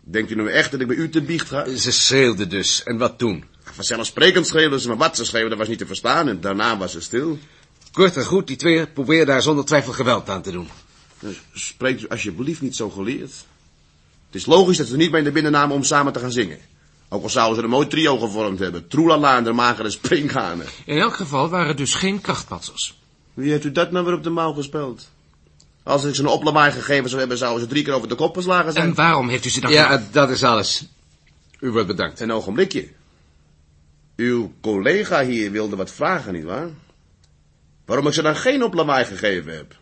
[0.02, 1.76] Denkt u nou echt dat ik bij u te biecht ga?
[1.76, 2.84] Ze schreeuwde dus.
[2.84, 3.44] En wat toen?
[3.64, 6.28] Vanzelfsprekend schreeuwden ze, maar wat ze schreeuwden was niet te verstaan.
[6.28, 7.40] En daarna was ze stil.
[7.92, 10.68] Kort en goed, die twee probeerden daar zonder twijfel geweld aan te doen.
[11.20, 13.32] Dus spreekt u alsjeblieft niet zo geleerd.
[14.26, 16.32] Het is logisch dat ze niet meer in de binnen namen om samen te gaan
[16.32, 16.60] zingen.
[17.10, 18.88] Ook al zouden ze een mooi trio gevormd hebben.
[18.88, 20.66] Troelala en de magere springhanen.
[20.86, 23.00] In elk geval waren het dus geen krachtpatsers.
[23.34, 25.10] Wie heeft u dat nou weer op de mouw gespeeld?
[25.84, 28.36] Als ik ze een oplawaai gegeven zou hebben, zouden ze drie keer over de kop
[28.36, 28.86] geslagen zijn.
[28.86, 29.72] En waarom heeft u ze dan...
[29.72, 30.86] Ja, dat is alles.
[31.60, 32.20] U wordt bedankt.
[32.20, 32.88] Een ogenblikje.
[34.16, 36.70] Uw collega hier wilde wat vragen, nietwaar?
[37.92, 39.76] Waarom ik ze dan geen oplawaai gegeven heb?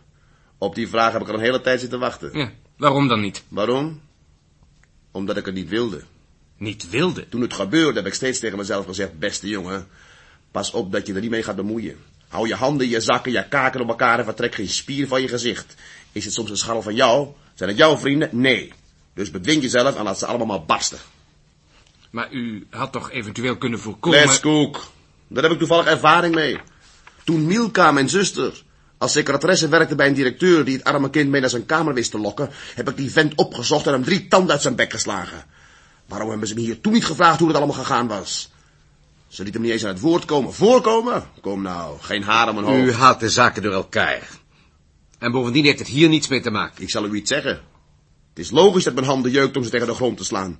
[0.58, 2.38] Op die vraag heb ik al een hele tijd zitten wachten.
[2.38, 3.42] Ja, waarom dan niet?
[3.48, 4.00] Waarom?
[5.10, 6.02] Omdat ik het niet wilde.
[6.56, 7.28] Niet wilde.
[7.28, 9.88] Toen het gebeurde heb ik steeds tegen mezelf gezegd, beste jongen,
[10.50, 11.96] pas op dat je er niet mee gaat bemoeien.
[12.28, 15.28] Hou je handen, je zakken, je kaken op elkaar en vertrek geen spier van je
[15.28, 15.74] gezicht.
[16.12, 17.28] Is het soms een scharrel van jou?
[17.54, 18.28] Zijn het jouw vrienden?
[18.32, 18.72] Nee.
[19.14, 20.98] Dus bedwing jezelf en laat ze allemaal maar barsten.
[22.10, 24.18] Maar u had toch eventueel kunnen voorkomen...
[24.18, 24.90] Les Koek.
[25.28, 26.58] Daar heb ik toevallig ervaring mee.
[27.24, 28.62] Toen Milka, mijn zuster,
[28.98, 32.10] als secretaresse werkte bij een directeur die het arme kind mee naar zijn kamer wist
[32.10, 35.44] te lokken, heb ik die vent opgezocht en hem drie tanden uit zijn bek geslagen.
[36.06, 38.50] Waarom hebben ze me hier toen niet gevraagd hoe het allemaal gegaan was?
[39.28, 40.54] Ze lieten me niet eens aan het woord komen.
[40.54, 41.24] Voorkomen?
[41.40, 42.88] Kom nou, geen haar om mijn hoofd.
[42.88, 44.28] U haalt de zaken door elkaar.
[45.18, 46.82] En bovendien heeft het hier niets mee te maken.
[46.82, 47.60] Ik zal u iets zeggen.
[48.28, 50.58] Het is logisch dat mijn handen jeukt om ze tegen de grond te slaan.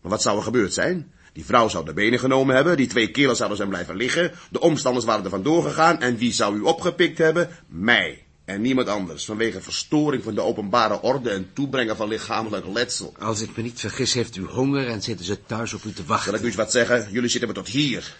[0.00, 1.12] Maar wat zou er gebeurd zijn?
[1.36, 4.60] Die vrouw zou de benen genomen hebben, die twee kerels zouden zijn blijven liggen, de
[4.60, 7.48] omstanders waren er vandoor gegaan en wie zou u opgepikt hebben?
[7.66, 8.24] Mij.
[8.44, 13.14] En niemand anders, vanwege verstoring van de openbare orde en toebrengen van lichamelijk letsel.
[13.18, 15.96] Als ik me niet vergis, heeft u honger en zitten ze thuis op u te
[15.96, 16.34] Zal wachten.
[16.34, 17.08] ik u eens wat zeggen?
[17.10, 18.16] Jullie zitten me tot hier.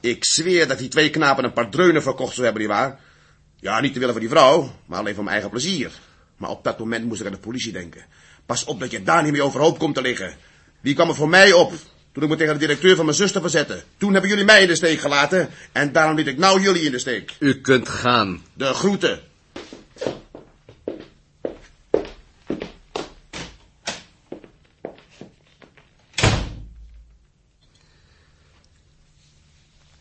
[0.00, 3.00] Ik zweer dat die twee knapen een paar dreunen verkocht zou hebben, nietwaar?
[3.60, 5.92] Ja, niet te willen van die vrouw, maar alleen voor mijn eigen plezier.
[6.36, 8.04] Maar op dat moment moest ik aan de politie denken.
[8.46, 10.36] Pas op dat je daar niet mee overhoop komt te liggen.
[10.80, 11.72] Wie kwam er voor mij op?
[12.16, 13.82] Toen ik me tegen de directeur van mijn zuster verzette.
[13.96, 15.48] Toen hebben jullie mij in de steek gelaten.
[15.72, 17.36] En daarom liet ik nou jullie in de steek.
[17.38, 18.44] U kunt gaan.
[18.54, 19.20] De groeten.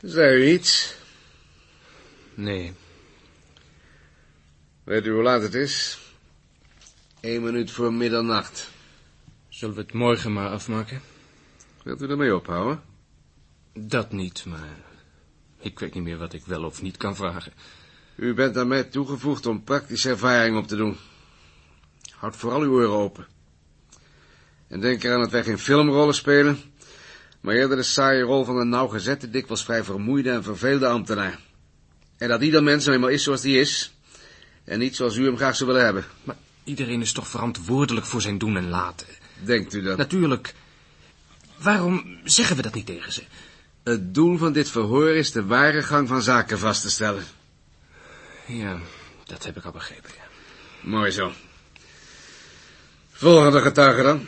[0.02, 0.96] Zei u iets?
[2.34, 2.74] Nee.
[4.84, 6.00] Weet u hoe laat het is?
[7.22, 8.70] Eén minuut voor middernacht.
[9.50, 11.15] Zullen we het morgen maar afmaken?
[11.86, 12.82] Wilt u ermee ophouden?
[13.74, 14.78] Dat niet, maar...
[15.60, 17.54] Ik weet niet meer wat ik wel of niet kan vragen.
[18.16, 20.98] U bent aan mij toegevoegd om praktische ervaring op te doen.
[22.16, 23.28] Houd vooral uw oren open.
[24.68, 26.60] En denk eraan dat wij geen filmrollen spelen,
[27.42, 31.40] maar eerder de saaie rol van een nauwgezette, dikwijls vrij vermoeide en verveelde ambtenaar.
[32.18, 33.94] En dat ieder mens nou eenmaal is zoals die is,
[34.64, 36.06] en niet zoals u hem graag zou willen hebben.
[36.24, 39.08] Maar iedereen is toch verantwoordelijk voor zijn doen en laten?
[39.44, 39.98] Denkt u dat?
[39.98, 40.56] Natuurlijk.
[41.66, 43.24] Waarom zeggen we dat niet tegen ze?
[43.84, 47.24] Het doel van dit verhoor is de ware gang van zaken vast te stellen.
[48.46, 48.80] Ja,
[49.24, 50.24] dat heb ik al begrepen, ja.
[50.90, 51.32] Mooi zo.
[53.12, 54.28] Volgende getuige dan.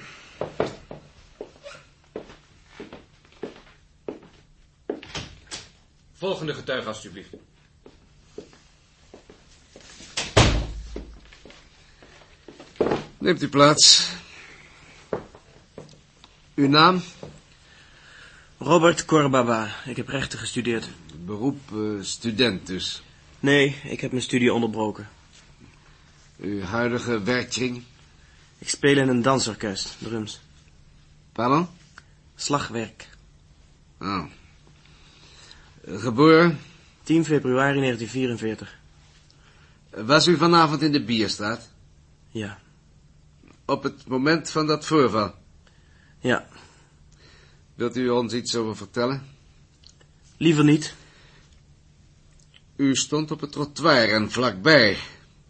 [6.14, 7.30] Volgende getuige, alstublieft.
[13.18, 14.16] Neemt u plaats.
[16.58, 17.02] Uw naam?
[18.58, 19.70] Robert Corbaba.
[19.86, 20.90] Ik heb rechten gestudeerd.
[21.26, 23.04] Beroep eh, student dus.
[23.40, 25.10] Nee, ik heb mijn studie onderbroken.
[26.40, 27.84] Uw huidige werkkring?
[28.58, 30.42] Ik speel in een dansorkest, drums.
[31.32, 31.68] Pardon?
[32.36, 33.10] Slagwerk.
[34.00, 34.24] Oh.
[35.86, 36.60] Geboren?
[37.04, 38.80] 10 februari 1944.
[39.90, 41.70] Was u vanavond in de Bierstraat?
[42.30, 42.60] Ja.
[43.66, 45.34] Op het moment van dat voorval?
[46.20, 46.48] Ja.
[47.76, 49.28] Wilt u ons iets over vertellen?
[50.38, 50.96] Liever niet.
[52.76, 54.98] U stond op het trottoir en vlakbij,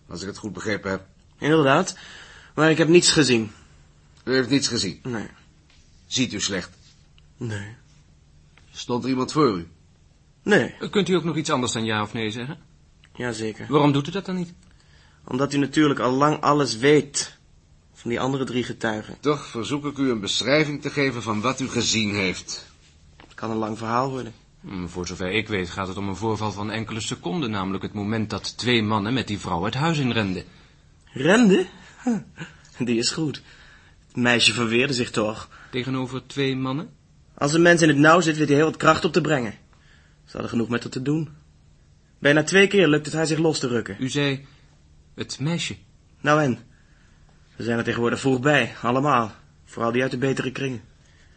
[0.08, 1.06] als ik het goed begrepen heb.
[1.38, 1.98] Inderdaad.
[2.56, 3.52] Maar ik heb niets gezien.
[4.24, 5.00] U heeft niets gezien.
[5.04, 5.28] Nee.
[6.08, 6.70] Ziet u slecht?
[7.38, 7.76] Nee.
[8.72, 9.68] Stond er iemand voor u?
[10.44, 10.76] Nee.
[10.90, 12.60] Kunt u ook nog iets anders dan ja of nee zeggen?
[13.16, 13.66] Jazeker.
[13.70, 14.54] Waarom doet u dat dan niet?
[15.26, 17.37] Omdat u natuurlijk al lang alles weet
[17.98, 19.18] van die andere drie getuigen.
[19.20, 22.66] Toch verzoek ik u een beschrijving te geven van wat u gezien heeft.
[23.18, 24.34] Het kan een lang verhaal worden.
[24.62, 27.94] Hm, Voor zover ik weet gaat het om een voorval van enkele seconden, namelijk het
[27.94, 30.44] moment dat twee mannen met die vrouw het huis inrenden.
[31.06, 31.68] Rende?
[32.04, 32.18] Huh,
[32.88, 33.42] Die is goed.
[34.08, 35.50] Het meisje verweerde zich toch.
[35.72, 36.90] Tegenover twee mannen?
[37.34, 39.52] Als een mens in het nauw zit, weet hij heel wat kracht op te brengen.
[40.26, 41.30] Ze hadden genoeg met haar te doen.
[42.20, 43.96] Bijna twee keer lukt het haar zich los te rukken.
[44.00, 44.46] U zei
[45.16, 45.76] het meisje.
[46.22, 46.60] Nou en?
[47.58, 49.32] We zijn er tegenwoordig vroeg bij, allemaal.
[49.66, 50.82] Vooral die uit de betere kringen.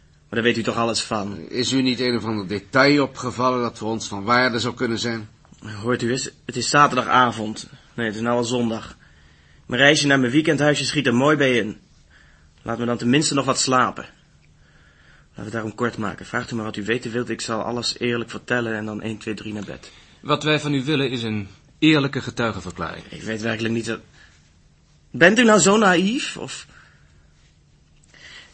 [0.01, 1.37] Maar daar weet u toch alles van.
[1.37, 4.99] Is u niet een of ander detail opgevallen dat voor ons van waarde zou kunnen
[4.99, 5.29] zijn?
[5.81, 7.69] Hoort u eens, het is zaterdagavond.
[7.93, 8.97] Nee, het is nou al zondag.
[9.65, 11.77] Mijn reisje naar mijn weekendhuisje schiet er mooi bij in.
[12.61, 14.05] Laat me dan tenminste nog wat slapen.
[15.29, 16.25] Laten we daarom kort maken.
[16.25, 17.29] Vraagt u maar wat u weten wilt.
[17.29, 19.91] Ik zal alles eerlijk vertellen en dan 1, 2, 3 naar bed.
[20.19, 21.47] Wat wij van u willen is een
[21.79, 23.05] eerlijke getuigenverklaring.
[23.09, 23.99] Ik weet werkelijk niet dat...
[25.11, 26.67] Bent u nou zo naïef, of...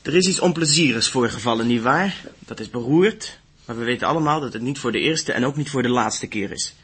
[0.02, 2.26] Er is iets onplezierigs voorgevallen, nietwaar?
[2.40, 5.56] Dat is beroerd, maar we weten allemaal dat het niet voor de eerste en ook
[5.56, 6.76] niet voor de laatste keer is.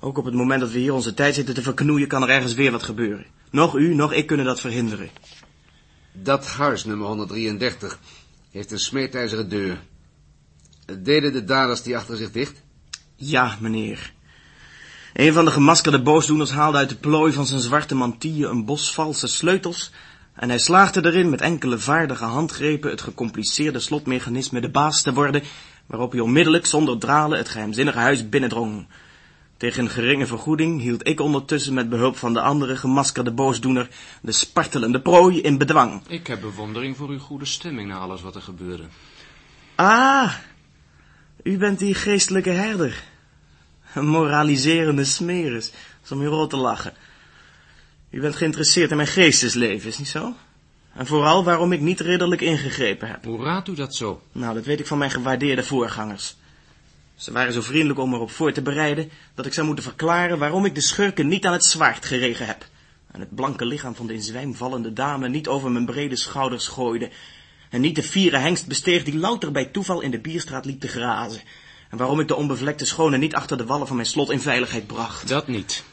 [0.00, 2.54] Ook op het moment dat we hier onze tijd zitten te verknoeien, kan er ergens
[2.54, 3.26] weer wat gebeuren.
[3.50, 5.10] Nog u, nog ik kunnen dat verhinderen.
[6.12, 7.98] Dat huis, nummer 133,
[8.50, 9.82] heeft een smeedijzeren deur.
[10.98, 12.62] Deden de daders die achter zich dicht?
[13.16, 14.13] Ja, meneer.
[15.14, 18.94] Een van de gemaskerde boosdoeners haalde uit de plooi van zijn zwarte mantille een bos
[18.94, 19.90] valse sleutels
[20.34, 25.42] en hij slaagde erin met enkele vaardige handgrepen het gecompliceerde slotmechanisme de baas te worden,
[25.86, 28.86] waarop hij onmiddellijk zonder dralen het geheimzinnige huis binnendrong.
[29.56, 33.88] Tegen een geringe vergoeding hield ik ondertussen met behulp van de andere gemaskerde boosdoener
[34.22, 36.02] de spartelende prooi in bedwang.
[36.08, 38.84] Ik heb bewondering voor uw goede stemming na alles wat er gebeurde.
[39.74, 40.34] Ah,
[41.42, 43.12] u bent die geestelijke herder.
[43.94, 45.70] Een moraliserende smeris,
[46.04, 46.92] is om u rot te lachen.
[48.10, 50.34] U bent geïnteresseerd in mijn geestesleven, is niet zo?
[50.94, 53.24] En vooral waarom ik niet ridderlijk ingegrepen heb.
[53.24, 54.22] Hoe raadt u dat zo?
[54.32, 56.36] Nou, dat weet ik van mijn gewaardeerde voorgangers.
[57.14, 60.64] Ze waren zo vriendelijk om erop voor te bereiden dat ik zou moeten verklaren waarom
[60.64, 62.66] ik de schurken niet aan het zwaard geregen heb.
[63.10, 66.66] En het blanke lichaam van de in zwijm vallende dame niet over mijn brede schouders
[66.66, 67.10] gooide.
[67.70, 70.88] En niet de vieren hengst besteeg die louter bij toeval in de bierstraat liep te
[70.88, 71.40] grazen.
[71.94, 74.86] En waarom ik de onbevlekte schone niet achter de wallen van mijn slot in veiligheid
[74.86, 75.28] bracht.
[75.28, 75.84] Dat niet.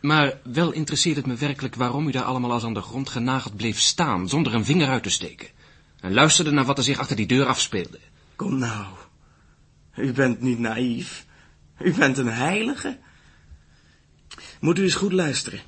[0.00, 3.56] Maar wel interesseert het me werkelijk waarom u daar allemaal als aan de grond genageld
[3.56, 5.48] bleef staan, zonder een vinger uit te steken.
[6.00, 7.98] En luisterde naar wat er zich achter die deur afspeelde.
[8.36, 8.86] Kom nou.
[9.96, 11.26] U bent niet naïef.
[11.78, 12.98] U bent een heilige.
[14.60, 15.60] Moet u eens goed luisteren.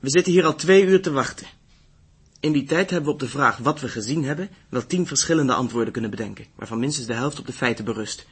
[0.00, 1.46] We zitten hier al twee uur te wachten.
[2.40, 5.54] In die tijd hebben we op de vraag wat we gezien hebben wel tien verschillende
[5.54, 8.26] antwoorden kunnen bedenken, waarvan minstens de helft op de feiten berust.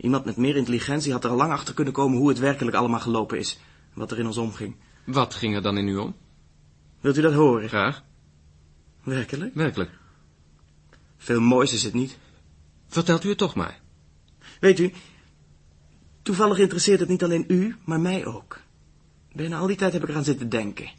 [0.00, 3.00] Iemand met meer intelligentie had er al lang achter kunnen komen hoe het werkelijk allemaal
[3.00, 3.58] gelopen is,
[3.94, 4.76] wat er in ons omging.
[5.04, 6.16] Wat ging er dan in u om?
[7.00, 7.68] Wilt u dat horen?
[7.68, 8.02] Graag.
[9.02, 9.54] Werkelijk?
[9.54, 9.90] Werkelijk.
[11.16, 12.18] Veel moois is het niet.
[12.88, 13.80] Vertelt u het toch maar.
[14.60, 14.92] Weet u,
[16.22, 18.60] toevallig interesseert het niet alleen u, maar mij ook.
[19.32, 20.90] Bijna al die tijd heb ik eraan zitten denken.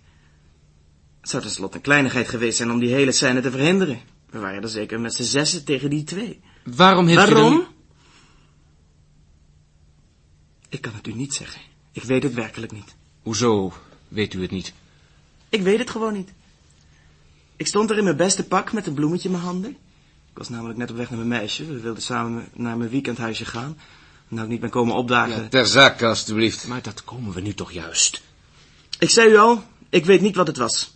[1.22, 4.00] Het zou tenslotte een kleinigheid geweest zijn om die hele scène te verhinderen.
[4.30, 6.42] We waren er zeker met z'n zessen tegen die twee.
[6.64, 7.54] Waarom heeft u Waarom?
[7.54, 7.68] dan...
[10.72, 11.62] Ik kan het u niet zeggen.
[11.92, 12.96] Ik weet het werkelijk niet.
[13.22, 13.74] Hoezo
[14.08, 14.74] weet u het niet?
[15.50, 16.30] Ik weet het gewoon niet.
[17.56, 19.72] Ik stond er in mijn beste pak met een bloemetje in mijn handen.
[20.32, 21.66] Ik was namelijk net op weg naar mijn meisje.
[21.66, 23.78] We wilden samen naar mijn weekendhuisje gaan.
[24.28, 25.50] Nou, ik niet ben komen opdagen.
[25.50, 26.68] Ter zake, alstublieft.
[26.68, 28.22] Maar dat komen we nu toch juist.
[29.00, 30.96] Ik zei u al, ik weet niet wat het was.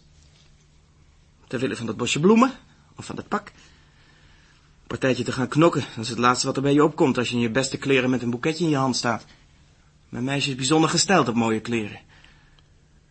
[1.47, 2.53] Ter wille van dat bosje bloemen,
[2.95, 3.47] of van dat pak.
[3.47, 7.29] Een partijtje te gaan knokken, dat is het laatste wat er bij je opkomt als
[7.29, 9.25] je in je beste kleren met een boeketje in je hand staat.
[10.15, 11.99] Mijn meisje is bijzonder gesteld op mooie kleren.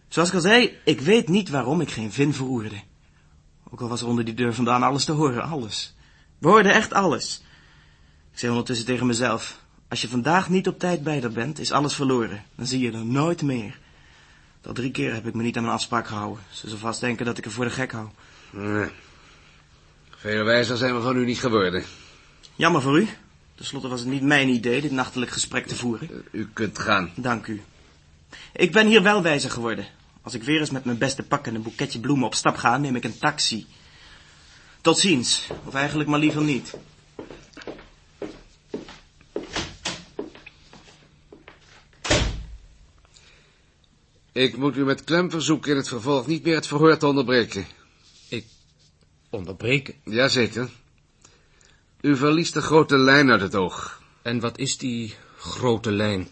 [0.08, 2.82] Zoals ik al zei, ik weet niet waarom ik geen vin veroerde.
[3.70, 5.94] Ook al was er onder die deur vandaan alles te horen, alles.
[6.38, 7.42] We hoorden echt alles.
[8.32, 11.72] Ik zei ondertussen tegen mezelf, als je vandaag niet op tijd bij haar bent, is
[11.72, 12.44] alles verloren.
[12.54, 13.78] Dan zie je er nooit meer.
[14.62, 16.44] Al drie keer heb ik me niet aan mijn afspraak gehouden.
[16.50, 18.08] Ze zal vast denken dat ik er voor de gek hou.
[18.50, 18.88] Nee.
[20.10, 21.84] Veel wijzer zijn we van u niet geworden.
[22.54, 23.08] Jammer voor u.
[23.64, 26.24] Ten slotte was het niet mijn idee dit nachtelijk gesprek te voeren.
[26.30, 27.12] U kunt gaan.
[27.16, 27.62] Dank u.
[28.52, 29.86] Ik ben hier wel wijzer geworden.
[30.22, 32.78] Als ik weer eens met mijn beste pak en een boeketje bloemen op stap ga,
[32.78, 33.66] neem ik een taxi.
[34.80, 35.48] Tot ziens.
[35.64, 36.74] Of eigenlijk maar liever niet.
[44.32, 47.66] Ik moet u met klem verzoeken in het vervolg niet meer het verhoor te onderbreken.
[49.30, 49.94] Onderbreken.
[50.04, 50.70] Jazeker.
[52.04, 54.00] U verliest de grote lijn uit het oog.
[54.22, 56.28] En wat is die grote lijn?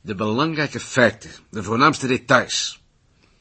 [0.00, 2.80] De belangrijke feiten, de voornaamste details.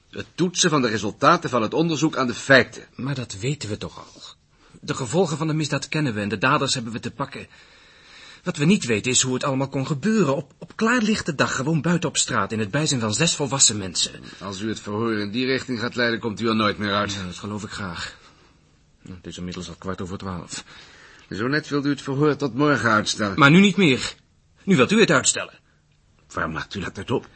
[0.10, 2.84] Het toetsen van de resultaten van het onderzoek aan de feiten.
[2.96, 4.22] Maar dat weten we toch al.
[4.82, 7.48] De gevolgen van de misdaad kennen we en de daders hebben we te pakken.
[8.44, 10.36] Wat we niet weten is hoe het allemaal kon gebeuren.
[10.36, 14.24] Op, op klaarlichte dag, gewoon buiten op straat, in het bijzijn van zes volwassen mensen.
[14.40, 17.14] Als u het verhoor in die richting gaat leiden, komt u er nooit meer uit.
[17.14, 18.18] Ja, dat geloof ik graag.
[19.02, 20.64] Nou, Het is inmiddels al kwart over twaalf.
[21.32, 23.40] Zo net wilde u het verhoor tot morgen uitstellen.
[23.40, 24.16] Maar nu niet meer.
[24.64, 25.60] Nu wilt u het uitstellen.
[26.34, 27.28] waarom maakt u dat niet op?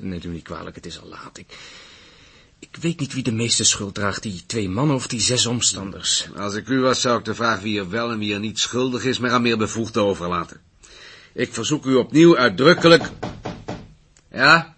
[0.00, 1.38] Neemt u niet kwalijk, het is al laat.
[1.38, 1.56] Ik,
[2.58, 6.28] ik weet niet wie de meeste schuld draagt, die twee mannen of die zes omstanders.
[6.36, 8.58] Als ik u was, zou ik de vraag wie er wel en wie er niet
[8.58, 10.60] schuldig is, maar aan meer bevoegden overlaten.
[11.32, 13.10] Ik verzoek u opnieuw uitdrukkelijk...
[14.30, 14.76] Ja?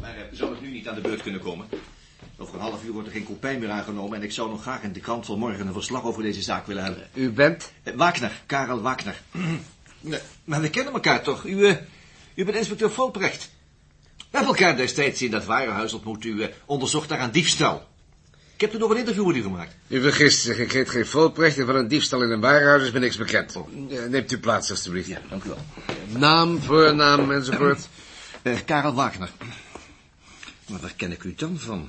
[0.00, 1.66] Maar eh, zou ik nu niet aan de beurt kunnen komen?
[2.38, 4.16] Over een half uur wordt er geen kopij meer aangenomen...
[4.18, 6.66] en ik zou nog graag in de krant van morgen een verslag over deze zaak
[6.66, 7.08] willen hebben.
[7.14, 7.72] U bent?
[7.82, 9.20] Eh, Wagner, Karel Wagner.
[10.00, 11.44] Nee, maar we kennen elkaar toch?
[11.44, 11.76] U, eh,
[12.34, 13.50] u bent inspecteur Volprecht.
[14.16, 16.24] We hebben elkaar destijds in dat warenhuis ontmoet.
[16.24, 17.88] U onderzocht daar aan diefstal.
[18.54, 19.76] Ik heb toen nog een interview met u gemaakt.
[19.88, 22.90] U vergist zich, ik heet geen Volprecht en van een diefstal in een warenhuis is
[22.90, 23.54] me niks bekend.
[23.54, 25.08] Eh, Neemt u plaats, alstublieft.
[25.08, 25.58] Ja, dank u wel.
[26.08, 27.88] Naam, voornaam enzovoort.
[28.64, 29.30] Karel Wagner.
[30.70, 31.88] Maar waar ken ik u dan van?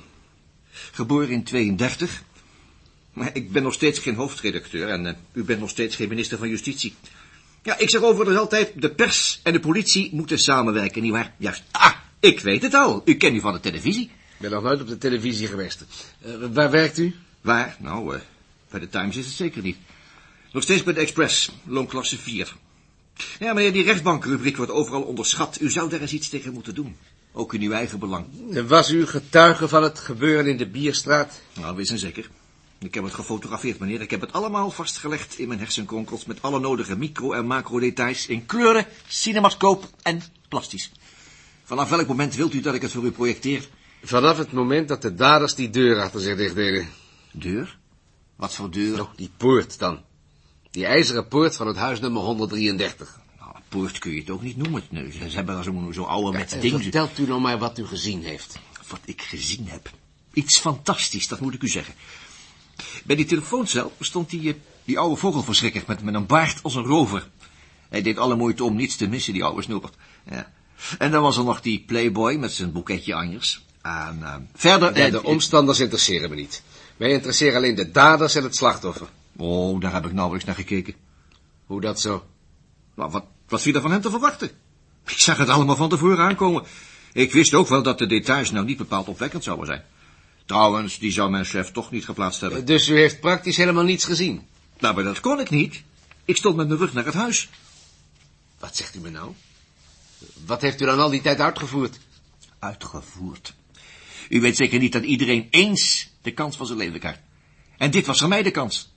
[0.72, 2.22] Geboren in 32.
[3.12, 6.38] Maar ik ben nog steeds geen hoofdredacteur en eh, u bent nog steeds geen minister
[6.38, 6.94] van Justitie.
[7.62, 11.34] Ja, ik zeg overigens altijd, de pers en de politie moeten samenwerken, nietwaar?
[11.36, 11.62] Juist.
[11.70, 13.02] Ah, ik weet het al.
[13.04, 14.04] U kent u van de televisie.
[14.04, 15.84] Ik ben nog nooit op de televisie geweest.
[16.20, 17.14] Eh, waar werkt u?
[17.40, 17.76] Waar?
[17.78, 18.20] Nou, eh,
[18.70, 19.76] bij de Times is het zeker niet.
[20.52, 22.54] Nog steeds bij de Express, loonklasse 4.
[23.38, 25.60] Ja, meneer, die rechtbankrubriek wordt overal onderschat.
[25.60, 26.96] U zou daar eens iets tegen moeten doen.
[27.32, 28.26] Ook in uw eigen belang.
[28.50, 31.40] En was u getuige van het gebeuren in de Bierstraat?
[31.52, 32.30] Nou, wees en zeker.
[32.78, 34.00] Ik heb het gefotografeerd, meneer.
[34.00, 36.24] Ik heb het allemaal vastgelegd in mijn hersenkronkels...
[36.24, 38.26] met alle nodige micro- en macro-details...
[38.26, 40.92] in kleuren, cinemascoop en plastisch.
[41.64, 43.68] Vanaf welk moment wilt u dat ik het voor u projecteer?
[44.02, 46.88] Vanaf het moment dat de daders die deur achter zich dicht deden.
[47.32, 47.78] Deur?
[48.36, 49.08] Wat voor deur?
[49.16, 50.00] Die poort dan.
[50.70, 53.20] Die ijzeren poort van het huis nummer 133.
[53.72, 54.82] Poort kun je het ook niet noemen.
[55.28, 56.82] Ze hebben daar zo'n zo oude met Eh, ding.
[56.82, 58.58] Vertelt u nou maar wat u gezien heeft.
[58.88, 59.90] Wat ik gezien heb.
[60.32, 61.94] Iets fantastisch, dat moet ik u zeggen.
[63.04, 66.84] Bij die telefooncel stond die, eh, die oude vogelverschrikker met, met een baard als een
[66.84, 67.28] rover.
[67.88, 69.94] Hij deed alle moeite om niets te missen, die oude snoepert.
[70.30, 70.52] Ja.
[70.98, 73.64] En dan was er nog die playboy met zijn boeketje anjers.
[73.82, 74.92] En eh, verder...
[74.92, 76.62] Nee, eh, de omstanders interesseren me niet.
[76.96, 79.08] Mij interesseren alleen de daders en het slachtoffer.
[79.36, 80.94] Oh, daar heb ik nauwelijks naar gekeken.
[81.66, 82.24] Hoe dat zo?
[82.94, 84.50] Nou, wat, wat viel er van hem te verwachten?
[85.06, 86.62] Ik zag het allemaal van tevoren aankomen.
[87.12, 89.84] Ik wist ook wel dat de details nou niet bepaald opwekkend zouden zijn.
[90.46, 92.64] Trouwens, die zou mijn chef toch niet geplaatst hebben.
[92.64, 94.46] Dus u heeft praktisch helemaal niets gezien?
[94.78, 95.82] Nou, maar dat kon ik niet.
[96.24, 97.48] Ik stond met mijn rug naar het huis.
[98.58, 99.32] Wat zegt u me nou?
[100.46, 101.98] Wat heeft u dan al die tijd uitgevoerd?
[102.58, 103.54] Uitgevoerd.
[104.28, 107.20] U weet zeker niet dat iedereen eens de kans van zijn leven krijgt.
[107.78, 108.92] En dit was voor mij de kans.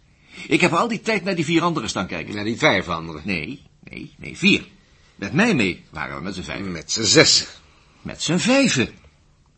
[0.47, 2.36] Ik heb al die tijd naar die vier anderen staan kijken.
[2.36, 3.21] Naar die vijf anderen.
[3.25, 4.65] Nee, nee, nee, vier.
[5.15, 6.65] Met mij mee waren we met z'n vijf.
[6.65, 7.47] Met z'n zes.
[8.01, 8.89] Met z'n vijven.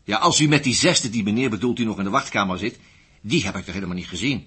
[0.04, 2.78] Ja, als u met die zesde die meneer bedoelt die nog in de wachtkamer zit,
[3.20, 4.46] die heb ik toch helemaal niet gezien.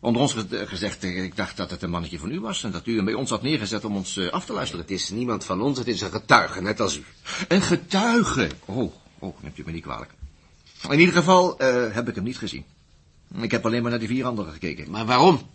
[0.00, 2.70] Onder ons ge- gezegd, eh, ik dacht dat het een mannetje van u was en
[2.70, 4.80] dat u hem bij ons had neergezet om ons eh, af te luisteren.
[4.82, 7.04] Het is niemand van ons, het is een getuige, net als u.
[7.48, 8.48] Een getuige.
[8.64, 10.10] Oh, oh, neemt u me niet kwalijk.
[10.90, 12.64] In ieder geval eh, heb ik hem niet gezien.
[13.40, 14.90] Ik heb alleen maar naar die vier anderen gekeken.
[14.90, 15.50] Maar waarom?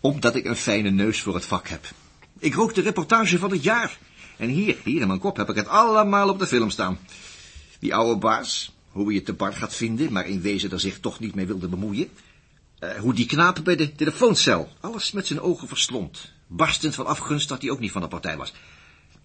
[0.00, 1.86] Omdat ik een fijne neus voor het vak heb.
[2.38, 3.98] Ik rook de reportage van het jaar.
[4.36, 6.98] En hier, hier in mijn kop heb ik het allemaal op de film staan.
[7.78, 11.00] Die oude baas, hoe hij het te bar gaat vinden, maar in wezen er zich
[11.00, 12.08] toch niet mee wilde bemoeien.
[12.78, 16.32] Eh, hoe die knaap bij de telefooncel alles met zijn ogen verslond.
[16.46, 18.52] Barstend van afgunst dat hij ook niet van de partij was.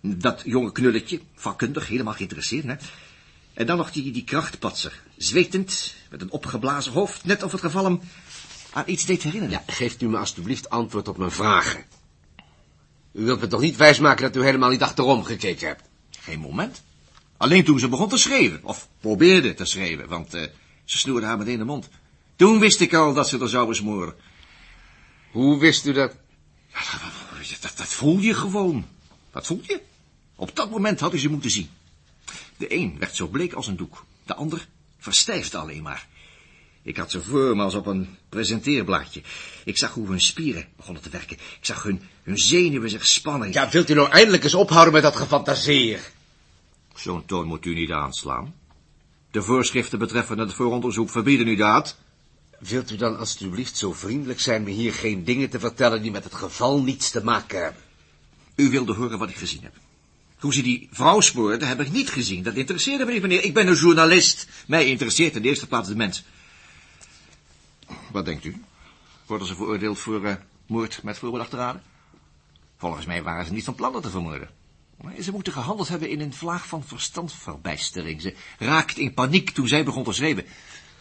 [0.02, 2.76] Dat jonge knulletje, vakkundig, helemaal geïnteresseerd, hè.
[3.54, 7.84] En dan nog die, die krachtpatser, zwetend, met een opgeblazen hoofd, net of het geval
[7.84, 8.00] hem
[8.74, 9.64] aan iets deed herinneren.
[9.66, 11.86] Ja, geeft u me alstublieft antwoord op mijn vragen.
[13.12, 15.84] U wilt me toch niet wijsmaken dat u helemaal niet achterom gekeken hebt?
[16.20, 16.82] Geen moment.
[17.38, 20.42] Alleen toen ze begon te schreeuwen, of probeerde te schreeuwen, want eh,
[20.86, 21.90] ze snoerde haar meteen de mond.
[22.36, 24.16] Toen wist ik al dat ze er zouden smoren.
[25.32, 26.16] Hoe wist u dat?
[27.62, 28.86] Dat, dat voel je gewoon.
[29.32, 29.82] Dat voel je.
[30.36, 31.70] Op dat moment had u ze moeten zien.
[32.58, 34.06] De een werd zo bleek als een doek.
[34.26, 34.68] De ander
[34.98, 36.08] verstijfde alleen maar.
[36.84, 39.22] Ik had ze voor me als op een presenteerblaadje.
[39.66, 41.38] Ik zag hoe hun spieren begonnen te werken.
[41.38, 43.52] Ik zag hun, hun zenuwen zich spannen.
[43.52, 46.12] Ja, wilt u nou eindelijk eens ophouden met dat gefantaseer?
[46.96, 48.56] Zo'n toon moet u niet aanslaan.
[49.32, 51.98] De voorschriften betreffende het vooronderzoek verbieden u dat.
[52.60, 56.24] Wilt u dan alstublieft zo vriendelijk zijn me hier geen dingen te vertellen die met
[56.24, 57.82] het geval niets te maken hebben?
[58.56, 59.74] U wilde horen wat ik gezien heb.
[60.40, 62.44] Hoe ze die vrouw spoorde, heb ik niet gezien.
[62.44, 63.44] Dat interesseerde me niet, meneer.
[63.44, 64.48] Ik ben een journalist.
[64.68, 66.24] Mij interesseert in de eerste plaats de mens.
[68.12, 68.64] Wat denkt u?
[69.26, 70.34] Worden ze veroordeeld voor uh,
[70.68, 71.82] moord met voorbedachte raden?
[72.78, 74.50] Volgens mij waren ze niet van plan dat te vermoorden.
[75.02, 78.22] Maar ze moeten gehandeld hebben in een vlaag van verstandverbijstering.
[78.22, 80.46] Ze raakte in paniek toen zij begon te schreeuwen.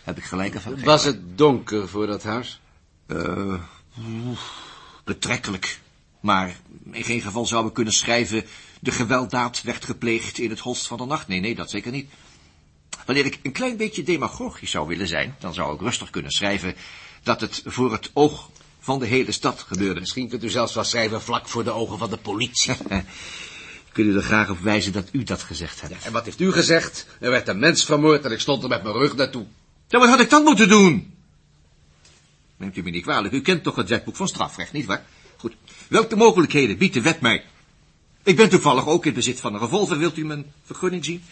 [0.03, 2.61] Heb ik gelijk of Was het donker voor dat huis?
[3.07, 3.61] Uh,
[5.05, 5.81] betrekkelijk.
[6.21, 6.57] Maar
[6.91, 8.45] in geen geval zou we kunnen schrijven...
[8.81, 11.29] de gewelddaad werd gepleegd in het holst van de nacht.
[11.29, 12.11] Nee, nee, dat zeker niet.
[13.07, 15.37] Wanneer ik een klein beetje demagogisch zou willen zijn...
[15.39, 16.75] dan zou ik rustig kunnen schrijven...
[17.23, 18.51] dat het voor het oog
[18.81, 20.01] van de hele stad gebeurde.
[20.01, 22.75] Misschien kunt u zelfs wel schrijven vlak voor de ogen van de politie.
[23.93, 25.93] wil u er graag op wijzen dat u dat gezegd hebt.
[25.93, 27.07] Ja, en wat heeft u gezegd?
[27.21, 29.47] Er werd een mens vermoord en ik stond er met mijn rug naartoe.
[29.89, 31.15] Ja, wat had ik dan moeten doen?
[32.57, 35.05] Neemt u me niet kwalijk, u kent toch het wetboek van strafrecht, niet waar?
[35.37, 35.55] Goed,
[35.89, 37.45] welke mogelijkheden biedt de wet mij?
[38.23, 41.23] Ik ben toevallig ook in bezit van een revolver, wilt u mijn vergunning zien?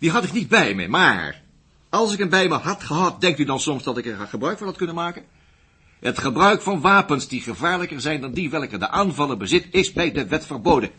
[0.00, 1.42] Die had ik niet bij me, maar
[1.88, 4.58] als ik hem bij me had gehad, denkt u dan soms dat ik er gebruik
[4.58, 5.24] van had kunnen maken?
[6.00, 10.12] Het gebruik van wapens die gevaarlijker zijn dan die welke de aanvaller bezit, is bij
[10.12, 10.90] de wet verboden.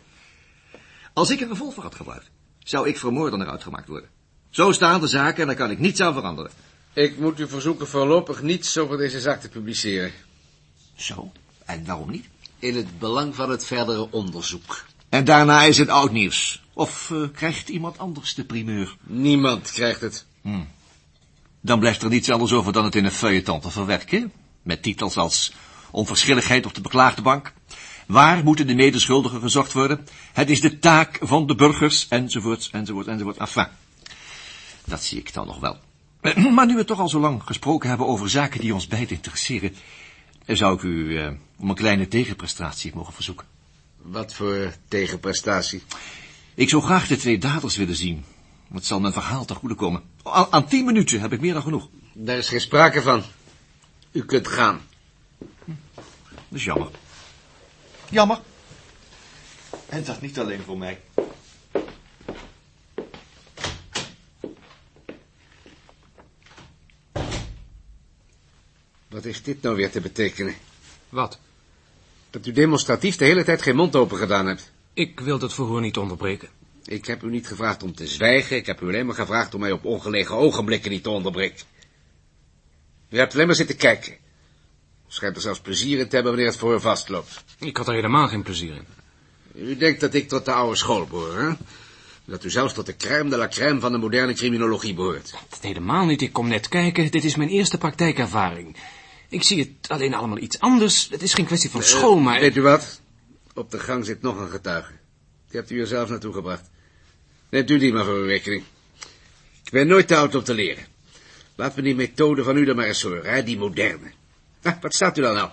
[1.12, 4.08] Als ik een revolver had gebruikt, zou ik vermoordener uitgemaakt worden.
[4.50, 6.50] Zo staan de zaken en daar kan ik niets aan veranderen.
[6.92, 10.12] Ik moet u verzoeken voorlopig niets over deze zaak te publiceren.
[10.94, 11.32] Zo?
[11.64, 12.26] En waarom niet?
[12.58, 14.84] In het belang van het verdere onderzoek.
[15.08, 16.61] En daarna is het oud nieuws.
[16.74, 18.96] Of uh, krijgt iemand anders de primeur?
[19.02, 20.26] Niemand krijgt het.
[20.42, 20.68] Hmm.
[21.60, 24.32] Dan blijft er niets anders over dan het in een feuilleton te verwerken.
[24.62, 25.52] Met titels als
[25.90, 27.52] onverschilligheid op de beklaagde bank.
[28.06, 30.06] Waar moeten de medeschuldigen gezocht worden?
[30.32, 33.36] Het is de taak van de burgers, enzovoort, enzovoort, enzovoort.
[33.36, 33.66] Enfin,
[34.84, 35.78] dat zie ik dan nog wel.
[36.54, 39.74] Maar nu we toch al zo lang gesproken hebben over zaken die ons beiden interesseren,
[40.46, 43.46] zou ik u uh, om een kleine tegenprestatie mogen verzoeken.
[43.96, 45.82] Wat voor tegenprestatie?
[46.54, 48.24] Ik zou graag de twee daders willen zien.
[48.72, 50.02] Het zal mijn verhaal ten goede komen.
[50.22, 51.88] Aan, aan tien minuten heb ik meer dan genoeg.
[52.12, 53.22] Daar is geen sprake van.
[54.12, 54.80] U kunt gaan.
[55.64, 56.90] Dat is jammer.
[58.10, 58.40] Jammer.
[59.88, 61.00] En dat niet alleen voor mij.
[69.08, 70.54] Wat is dit nou weer te betekenen?
[71.08, 71.38] Wat?
[72.30, 74.71] Dat u demonstratief de hele tijd geen mond open gedaan hebt.
[74.94, 76.48] Ik wil het verhoor niet onderbreken.
[76.84, 78.56] Ik heb u niet gevraagd om te zwijgen.
[78.56, 81.64] Ik heb u alleen maar gevraagd om mij op ongelegen ogenblikken niet te onderbreken.
[83.08, 84.16] U hebt alleen maar zitten kijken.
[85.06, 87.44] Schijnt er zelfs plezier in te hebben wanneer het voor u vastloopt.
[87.58, 88.86] Ik had er helemaal geen plezier in.
[89.54, 91.52] U denkt dat ik tot de oude school behoor, hè?
[92.24, 95.34] Dat u zelfs tot de crème de la crème van de moderne criminologie behoort.
[95.48, 96.22] Dat helemaal niet.
[96.22, 97.10] Ik kom net kijken.
[97.10, 98.76] Dit is mijn eerste praktijkervaring.
[99.28, 101.08] Ik zie het alleen allemaal iets anders.
[101.10, 102.40] Het is geen kwestie van school, maar...
[102.40, 103.01] Weet u wat?
[103.54, 104.92] Op de gang zit nog een getuige.
[105.48, 106.70] Die hebt u er zelf naartoe gebracht.
[107.48, 108.64] Neemt u die maar voor uw rekening.
[109.64, 110.86] Ik ben nooit te oud om te leren.
[111.54, 113.42] Laten we die methode van u dan maar eens horen, hè?
[113.42, 114.12] die moderne.
[114.62, 115.50] Ah, wat staat u dan nou?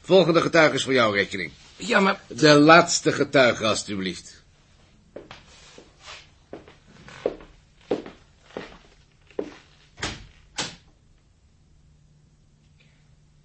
[0.00, 1.52] Volgende getuige is voor jouw rekening.
[1.76, 2.20] Ja, maar...
[2.26, 4.42] De laatste getuige, alstublieft.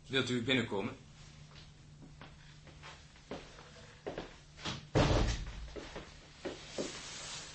[0.08, 1.03] Wilt u binnenkomen?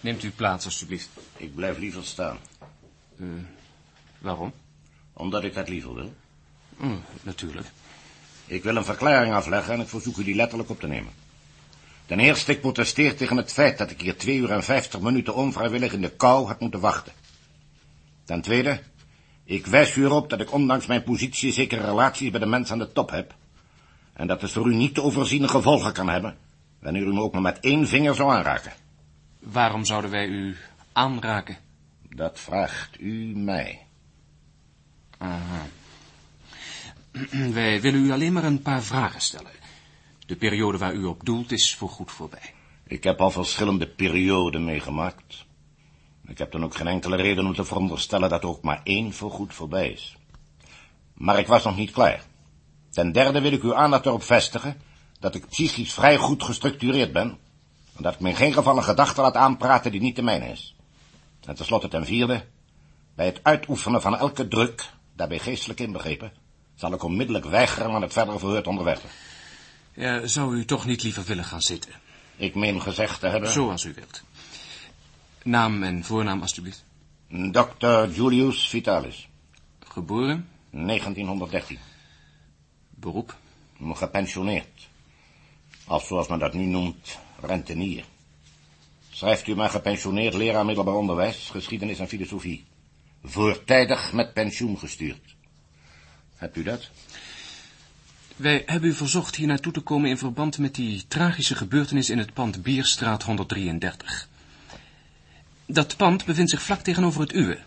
[0.08, 1.08] Neemt u plaats, alstublieft.
[1.36, 2.38] Ik blijf liever staan.
[3.16, 3.28] Uh,
[4.18, 4.52] waarom?
[5.12, 6.12] Omdat ik dat liever wil.
[6.76, 7.66] Mm, natuurlijk.
[8.46, 11.12] Ik wil een verklaring afleggen en ik verzoek u die letterlijk op te nemen.
[12.06, 15.34] Ten eerste, ik protesteer tegen het feit dat ik hier twee uur en vijftig minuten
[15.34, 17.12] onvrijwillig in de kou had moeten wachten.
[18.24, 18.80] Ten tweede,
[19.44, 22.86] ik wijs u erop dat ik ondanks mijn positie zekere relaties bij de mensen aan
[22.86, 23.34] de top heb.
[24.12, 26.36] En dat het voor u niet te overziene gevolgen kan hebben,
[26.80, 28.72] wanneer u me ook maar met één vinger zou aanraken.
[29.52, 30.56] Waarom zouden wij u
[30.92, 31.56] aanraken?
[32.08, 33.86] Dat vraagt u mij.
[35.18, 35.66] Aha.
[37.30, 39.50] Wij willen u alleen maar een paar vragen stellen.
[40.26, 42.54] De periode waar u op doelt is voorgoed voorbij.
[42.86, 45.46] Ik heb al verschillende perioden meegemaakt.
[46.26, 49.12] Ik heb dan ook geen enkele reden om te veronderstellen dat er ook maar één
[49.12, 50.16] voorgoed voorbij is.
[51.14, 52.24] Maar ik was nog niet klaar.
[52.90, 54.80] Ten derde wil ik uw aandacht erop vestigen
[55.20, 57.38] dat ik psychisch vrij goed gestructureerd ben
[57.98, 60.50] en dat ik me in geen geval een gedachte laat aanpraten die niet de mijne
[60.50, 60.74] is.
[61.44, 62.44] En tenslotte ten vierde,
[63.14, 66.32] bij het uitoefenen van elke druk, daarbij geestelijk inbegrepen,
[66.74, 69.08] zal ik onmiddellijk weigeren aan het verdere verhoor te onderwerpen.
[69.94, 71.92] Ja, zou u toch niet liever willen gaan zitten?
[72.36, 73.50] Ik meen gezegd te hebben...
[73.50, 74.22] Zoals u wilt.
[75.42, 76.84] Naam en voornaam, alstublieft.
[77.28, 78.04] Dr.
[78.10, 79.28] Julius Vitalis.
[79.80, 80.48] Geboren?
[80.70, 81.78] 1913.
[82.90, 83.36] Beroep?
[83.92, 84.88] Gepensioneerd.
[85.84, 88.04] Als, zoals men dat nu noemt, rentenier.
[89.10, 92.64] Schrijft u maar gepensioneerd leraar middelbaar onderwijs, geschiedenis en filosofie.
[93.22, 95.36] Voortijdig met pensioen gestuurd.
[96.36, 96.90] Hebt u dat?
[98.36, 102.18] Wij hebben u verzocht hier naartoe te komen in verband met die tragische gebeurtenis in
[102.18, 104.28] het pand Bierstraat 133.
[105.66, 107.58] Dat pand bevindt zich vlak tegenover het uwe.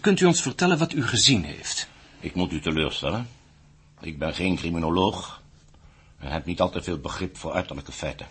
[0.00, 1.88] Kunt u ons vertellen wat u gezien heeft?
[2.20, 3.28] Ik moet u teleurstellen.
[4.00, 5.42] Ik ben geen criminoloog
[6.24, 8.26] en heb niet altijd veel begrip voor uiterlijke feiten.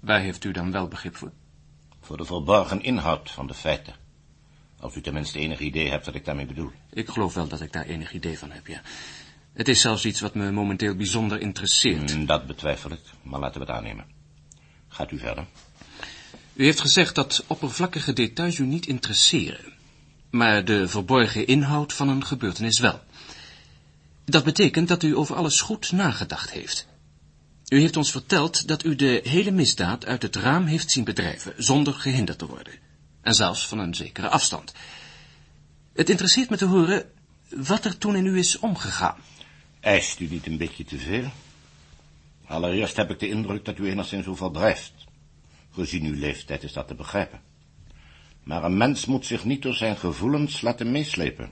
[0.00, 1.32] Waar heeft u dan wel begrip voor?
[2.00, 3.94] Voor de verborgen inhoud van de feiten.
[4.80, 6.70] Als u tenminste enig idee hebt wat ik daarmee bedoel.
[6.90, 8.80] Ik geloof wel dat ik daar enig idee van heb, ja.
[9.52, 12.10] Het is zelfs iets wat me momenteel bijzonder interesseert.
[12.10, 14.06] Hmm, Dat betwijfel ik, maar laten we het aannemen.
[14.88, 15.46] Gaat u verder.
[16.54, 19.72] U heeft gezegd dat oppervlakkige details u niet interesseren,
[20.30, 23.00] maar de verborgen inhoud van een gebeurtenis wel.
[24.24, 26.87] Dat betekent dat u over alles goed nagedacht heeft.
[27.68, 31.54] U heeft ons verteld dat u de hele misdaad uit het raam heeft zien bedrijven,
[31.56, 32.72] zonder gehinderd te worden.
[33.20, 34.72] En zelfs van een zekere afstand.
[35.92, 37.10] Het interesseert me te horen
[37.48, 39.16] wat er toen in u is omgegaan.
[39.80, 41.30] Eist u niet een beetje te veel?
[42.46, 44.92] Allereerst heb ik de indruk dat u enigszins overdrijft.
[45.72, 47.40] Gezien uw leeftijd is dat te begrijpen.
[48.42, 51.50] Maar een mens moet zich niet door zijn gevoelens laten meeslepen.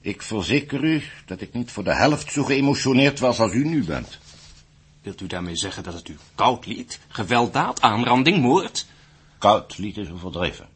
[0.00, 3.84] Ik verzeker u dat ik niet voor de helft zo geëmotioneerd was als u nu
[3.84, 4.18] bent.
[5.02, 7.00] Wilt u daarmee zeggen dat het u koud liet?
[7.08, 8.86] Gewelddaad, aanranding, moord?
[9.38, 10.68] Koud liet is overdreven.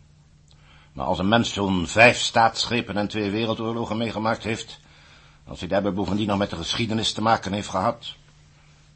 [0.93, 4.81] Maar als een mens zo'n vijf staatsgrepen en twee wereldoorlogen meegemaakt heeft,
[5.47, 8.15] als hij daarbij bovendien nog met de geschiedenis te maken heeft gehad,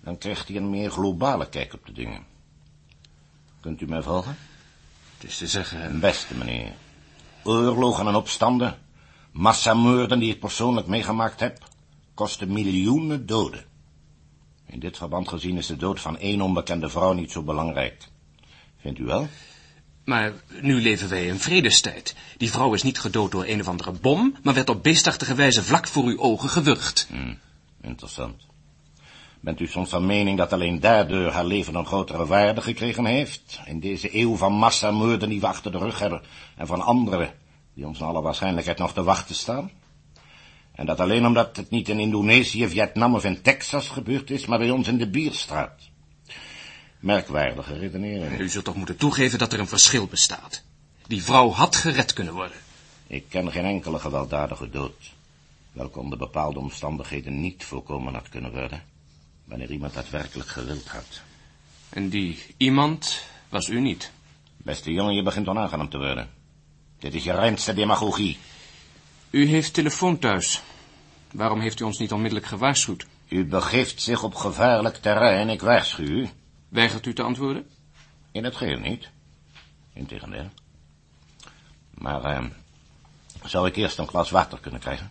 [0.00, 2.24] dan krijgt hij een meer globale kijk op de dingen.
[3.60, 4.36] Kunt u mij volgen?
[5.16, 6.00] Het is te zeggen...
[6.00, 6.72] Beste meneer,
[7.42, 8.78] oorlogen en opstanden,
[9.30, 11.68] massamoorden die ik persoonlijk meegemaakt heb,
[12.14, 13.67] kosten miljoenen doden.
[14.70, 18.08] In dit verband gezien is de dood van één onbekende vrouw niet zo belangrijk.
[18.80, 19.28] Vindt u wel?
[20.04, 22.14] Maar nu leven wij in vredestijd.
[22.36, 25.62] Die vrouw is niet gedood door een of andere bom, maar werd op beestachtige wijze
[25.62, 27.08] vlak voor uw ogen gewurgd.
[27.10, 27.34] Hm,
[27.80, 28.46] interessant.
[29.40, 33.60] Bent u soms van mening dat alleen daardoor haar leven een grotere waarde gekregen heeft?
[33.64, 36.22] In deze eeuw van massamoorden die we achter de rug hebben
[36.56, 37.32] en van anderen
[37.74, 39.70] die ons naar alle waarschijnlijkheid nog te wachten staan?
[40.78, 44.58] En dat alleen omdat het niet in Indonesië, Vietnam of in Texas gebeurd is, maar
[44.58, 45.88] bij ons in de Bierstraat.
[47.00, 48.40] Merkwaardige redenering.
[48.40, 50.62] U zult toch moeten toegeven dat er een verschil bestaat.
[51.06, 52.56] Die vrouw had gered kunnen worden.
[53.06, 55.12] Ik ken geen enkele gewelddadige dood,
[55.72, 58.82] welke onder bepaalde omstandigheden niet voorkomen had kunnen worden,
[59.44, 61.22] wanneer iemand daadwerkelijk gewild had.
[61.88, 64.10] En die iemand was u niet.
[64.56, 66.30] Beste jongen, je begint onaangenaam te worden.
[66.98, 68.38] Dit is je reinste demagogie.
[69.30, 70.62] U heeft telefoon thuis.
[71.32, 73.06] Waarom heeft u ons niet onmiddellijk gewaarschuwd?
[73.28, 76.28] U begeeft zich op gevaarlijk terrein, ik waarschuw u.
[76.68, 77.66] Weigert u te antwoorden?
[78.32, 79.08] In het geheel niet.
[79.92, 80.48] Integendeel.
[81.90, 82.44] Maar, eh,
[83.44, 85.10] zou ik eerst een glas water kunnen krijgen?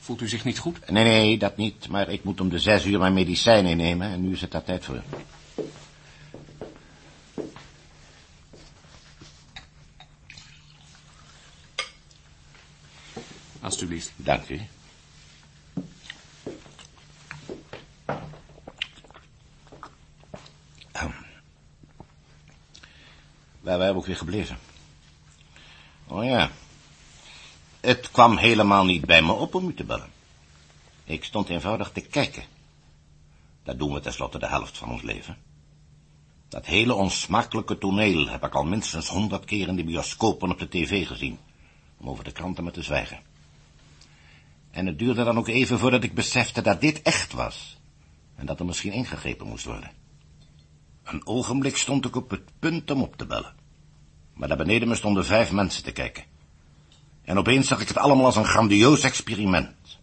[0.00, 0.90] Voelt u zich niet goed?
[0.90, 1.88] Nee, nee, dat niet.
[1.88, 4.64] Maar ik moet om de zes uur mijn medicijn innemen en nu is het daar
[4.64, 5.02] tijd voor.
[13.60, 14.12] Alsjeblieft.
[14.16, 14.60] Dank u.
[23.68, 24.58] Waar waren we ook weer gebleven?
[26.06, 26.50] Oh ja.
[27.80, 30.10] Het kwam helemaal niet bij me op om u te bellen.
[31.04, 32.42] Ik stond eenvoudig te kijken.
[33.62, 35.36] Dat doen we tenslotte de helft van ons leven.
[36.48, 40.58] Dat hele onsmakelijke toneel heb ik al minstens honderd keer in de bioscoop en op
[40.58, 41.38] de tv gezien.
[41.96, 43.27] Om over de kranten maar te zwijgen.
[44.78, 47.78] En het duurde dan ook even voordat ik besefte dat dit echt was.
[48.36, 49.90] En dat er misschien ingegrepen moest worden.
[51.02, 53.54] Een ogenblik stond ik op het punt om op te bellen.
[54.34, 56.24] Maar daar beneden me stonden vijf mensen te kijken.
[57.22, 59.98] En opeens zag ik het allemaal als een grandioos experiment.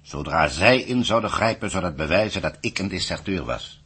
[0.00, 3.82] Zodra zij in zouden grijpen, zou dat bewijzen dat ik een deserteur was.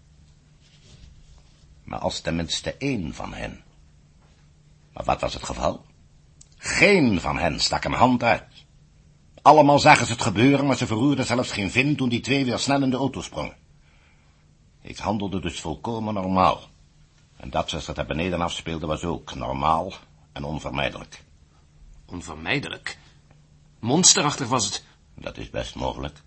[1.84, 3.62] Maar als tenminste één van hen.
[4.92, 5.84] Maar wat was het geval?
[6.56, 8.55] Geen van hen stak een hand uit.
[9.46, 12.58] Allemaal zagen ze het gebeuren, maar ze verroerden zelfs geen vin toen die twee weer
[12.58, 13.56] snel in de auto sprongen.
[14.82, 16.60] Ik handelde dus volkomen normaal.
[17.36, 19.92] En dat zoals dat daar beneden afspeelde was ook normaal
[20.32, 21.24] en onvermijdelijk.
[22.06, 22.98] Onvermijdelijk.
[23.78, 24.84] Monsterachtig was het.
[25.14, 26.22] Dat is best mogelijk.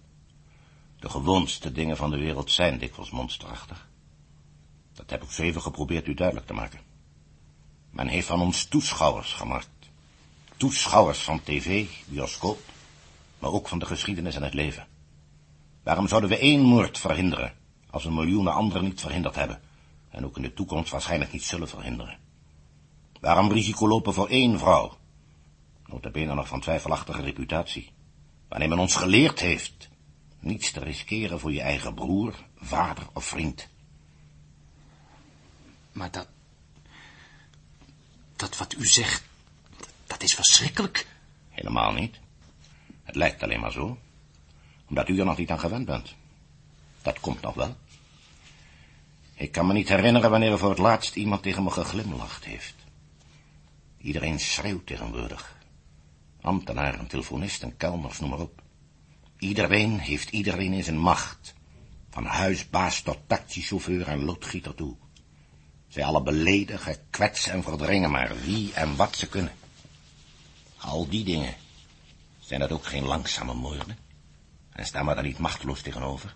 [0.99, 3.87] De gewoonste dingen van de wereld zijn dikwijls monsterachtig.
[4.93, 6.79] Dat heb ik zo even geprobeerd u duidelijk te maken.
[7.89, 9.69] Men heeft van ons toeschouwers gemaakt.
[10.57, 12.59] Toeschouwers van tv, bioscoop,
[13.39, 14.87] maar ook van de geschiedenis en het leven.
[15.83, 17.53] Waarom zouden we één moord verhinderen,
[17.89, 19.61] Als we miljoenen anderen niet verhinderd hebben.
[20.09, 22.17] En ook in de toekomst waarschijnlijk niet zullen verhinderen.
[23.19, 24.97] Waarom risico lopen voor één vrouw?
[25.85, 27.91] Notabene nog van twijfelachtige reputatie.
[28.47, 29.89] Wanneer men ons geleerd heeft
[30.39, 33.67] niets te riskeren voor je eigen broer, vader of vriend.
[35.91, 36.27] Maar dat...
[38.35, 39.23] Dat wat u zegt,
[40.07, 41.07] dat is verschrikkelijk.
[41.49, 42.19] Helemaal niet.
[43.09, 43.97] Het lijkt alleen maar zo.
[44.85, 46.15] Omdat u er nog niet aan gewend bent.
[47.01, 47.75] Dat komt nog wel.
[49.35, 52.75] Ik kan me niet herinneren wanneer er voor het laatst iemand tegen me geglimlacht heeft.
[53.97, 55.57] Iedereen schreeuwt tegenwoordig.
[56.41, 58.61] Ambtenaren, telefonisten, kelners, noem maar op.
[59.37, 61.53] Iedereen heeft iedereen in zijn macht.
[62.09, 64.95] Van huisbaas tot taxichauffeur en loodgieter toe.
[65.87, 69.53] Zij alle beledigen, kwetsen en verdringen maar wie en wat ze kunnen.
[70.77, 71.55] Al die dingen.
[72.49, 73.97] Zijn dat ook geen langzame moorden?
[74.71, 76.35] En staan we daar niet machteloos tegenover?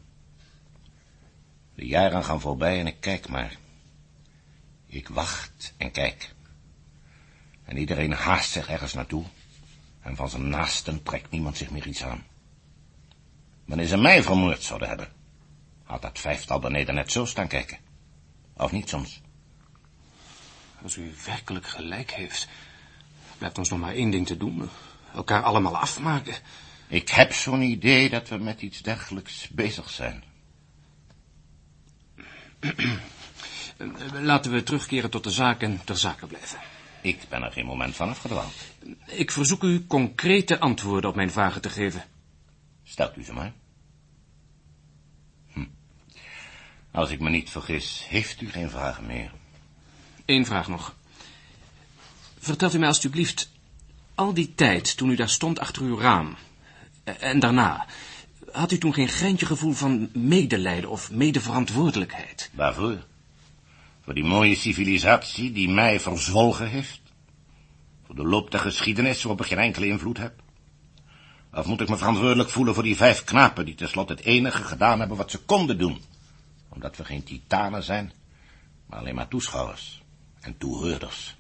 [1.76, 3.56] De jaren gaan voorbij en ik kijk maar.
[4.86, 6.34] Ik wacht en kijk.
[7.64, 9.26] En iedereen haast zich ergens naartoe.
[10.02, 12.24] En van zijn naasten trekt niemand zich meer iets aan.
[13.66, 15.12] Wanneer ze mij vermoord zouden hebben,
[15.84, 17.78] had dat vijftal beneden net zo staan kijken.
[18.54, 19.22] Of niet soms?
[20.84, 22.48] Als u werkelijk gelijk heeft,
[23.38, 24.70] blijft ons nog maar één ding te doen.
[25.14, 26.36] Elkaar allemaal afmaken.
[26.88, 30.24] Ik heb zo'n idee dat we met iets dergelijks bezig zijn.
[34.14, 36.60] Laten we terugkeren tot de zaak en ter zake blijven.
[37.02, 38.54] Ik ben er geen moment van afgedwaald.
[39.06, 42.04] Ik verzoek u concrete antwoorden op mijn vragen te geven.
[42.84, 43.54] Stelt u ze maar.
[45.54, 45.66] Hm.
[46.92, 49.32] Als ik me niet vergis, heeft u geen vragen meer.
[50.26, 50.96] Eén vraag nog.
[52.40, 53.52] Vertelt u mij alstublieft,
[54.16, 56.36] al die tijd toen u daar stond achter uw raam,
[57.04, 57.88] en daarna,
[58.52, 62.50] had u toen geen greintje gevoel van medelijden of medeverantwoordelijkheid?
[62.54, 63.06] Waarvoor?
[64.04, 67.02] Voor die mooie civilisatie die mij verzwolgen heeft?
[68.06, 70.42] Voor de loop der geschiedenis waarop ik geen enkele invloed heb?
[71.54, 75.00] Of moet ik me verantwoordelijk voelen voor die vijf knapen die tenslotte het enige gedaan
[75.00, 76.02] hebben wat ze konden doen?
[76.70, 78.12] Omdat we geen titanen zijn,
[78.86, 80.02] maar alleen maar toeschouwers
[80.40, 81.36] en toehoorders.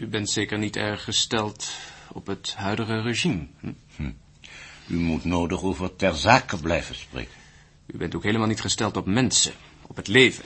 [0.00, 1.70] U bent zeker niet erg gesteld
[2.12, 3.46] op het huidige regime.
[3.58, 3.72] Hm?
[3.96, 4.12] Hm.
[4.86, 7.34] U moet nodig over ter zake blijven spreken.
[7.86, 9.52] U bent ook helemaal niet gesteld op mensen,
[9.86, 10.44] op het leven.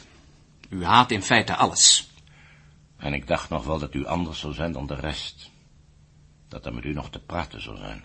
[0.68, 2.10] U haat in feite alles.
[2.96, 5.50] En ik dacht nog wel dat u anders zou zijn dan de rest.
[6.48, 8.04] Dat er met u nog te praten zou zijn.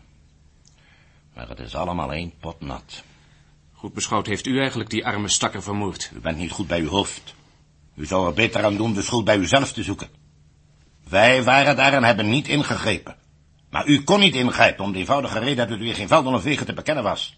[1.34, 3.04] Maar het is allemaal één pot nat.
[3.74, 6.12] Goed beschouwd heeft u eigenlijk die arme stakker vermoord.
[6.16, 7.36] U bent niet goed bij uw hoofd.
[7.96, 10.20] U zou er beter aan doen de schuld bij uzelf te zoeken.
[11.10, 13.16] Wij waren daar en hebben niet ingegrepen.
[13.70, 16.44] Maar u kon niet ingrijpen om de eenvoudige reden dat u weer geen velden of
[16.44, 17.38] wegen te bekennen was.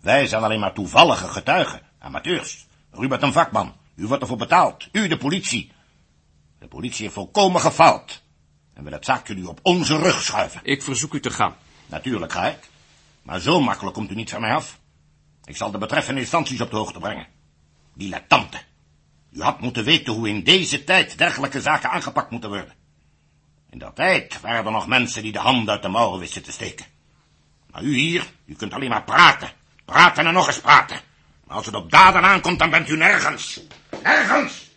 [0.00, 2.66] Wij zijn alleen maar toevallige getuigen, amateurs.
[2.98, 3.74] U bent een vakman.
[3.96, 4.88] U wordt ervoor betaald.
[4.92, 5.72] U, de politie.
[6.58, 8.22] De politie heeft volkomen gefaald.
[8.74, 10.60] En wil het zaakje nu op onze rug schuiven.
[10.64, 11.54] Ik verzoek u te gaan.
[11.86, 12.68] Natuurlijk ga ik.
[13.22, 14.80] Maar zo makkelijk komt u niet van mij af.
[15.44, 17.26] Ik zal de betreffende instanties op de hoogte brengen.
[17.94, 18.58] Dilettante.
[19.32, 22.79] U had moeten weten hoe in deze tijd dergelijke zaken aangepakt moeten worden.
[23.70, 26.52] In dat tijd waren er nog mensen die de handen uit de mouwen wisten te
[26.52, 26.86] steken.
[27.70, 29.52] Maar u hier, u kunt alleen maar praten.
[29.84, 31.00] Praten en nog eens praten.
[31.44, 33.60] Maar als het op daden aankomt, dan bent u nergens.
[34.02, 34.68] Nergens!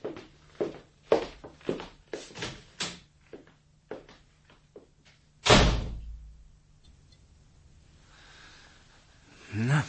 [9.49, 9.83] Nou,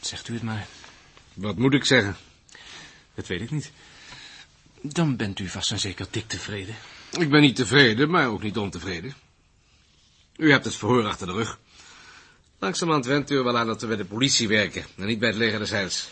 [0.00, 0.66] zegt u het maar.
[1.34, 2.16] Wat moet ik zeggen?
[3.14, 3.72] Dat weet ik niet.
[4.80, 6.74] Dan bent u vast en zeker dik tevreden.
[7.18, 9.14] Ik ben niet tevreden, maar ook niet ontevreden.
[10.36, 11.58] U hebt het verhoor achter de rug.
[12.58, 15.28] Langzamerhand went u er wel aan dat we bij de politie werken en niet bij
[15.28, 16.08] het leger des Heils.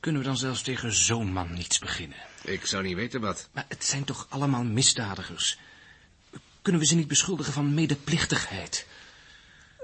[0.00, 2.18] Kunnen we dan zelfs tegen zo'n man niets beginnen?
[2.44, 3.48] Ik zou niet weten wat.
[3.52, 5.58] Maar het zijn toch allemaal misdadigers?
[6.62, 8.86] Kunnen we ze niet beschuldigen van medeplichtigheid?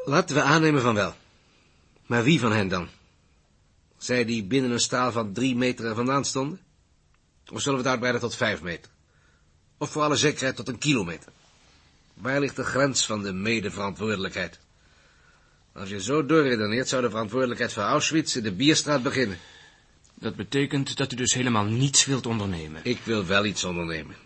[0.04, 1.14] Laten we aannemen van wel.
[2.06, 2.88] Maar wie van hen dan?
[3.98, 6.60] Zij die binnen een staal van drie meter er vandaan stonden?
[7.52, 8.90] Of zullen we het uitbreiden tot vijf meter?
[9.78, 11.32] Of voor alle zekerheid tot een kilometer?
[12.14, 14.58] Waar ligt de grens van de medeverantwoordelijkheid?
[15.72, 19.38] Als je zo doorredeneert, zou de verantwoordelijkheid voor Auschwitz in de Bierstraat beginnen.
[20.14, 22.80] Dat betekent dat u dus helemaal niets wilt ondernemen.
[22.84, 24.16] Ik wil wel iets ondernemen.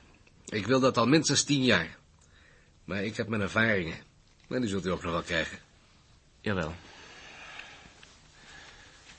[0.48, 1.96] Ik wil dat al minstens tien jaar.
[2.84, 3.96] Maar ik heb mijn ervaringen.
[4.48, 5.58] En die zult u ook nog wel krijgen.
[6.40, 6.74] Jawel.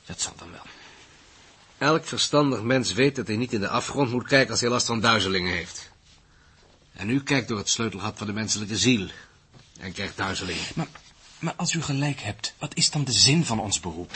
[0.05, 0.65] Dat zal dan wel.
[1.77, 4.85] Elk verstandig mens weet dat hij niet in de afgrond moet kijken als hij last
[4.85, 5.92] van duizelingen heeft.
[6.93, 9.07] En u kijkt door het sleutelgat van de menselijke ziel.
[9.79, 10.63] En krijgt duizelingen.
[10.75, 10.87] Maar,
[11.39, 14.11] maar als u gelijk hebt, wat is dan de zin van ons beroep?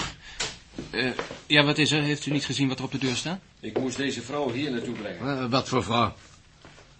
[0.89, 1.11] Eh,
[1.47, 2.01] ja, wat is er?
[2.01, 3.39] Heeft u niet gezien wat er op de deur staat?
[3.59, 5.49] Ik moest deze vrouw hier naartoe brengen.
[5.49, 6.15] wat voor vrouw?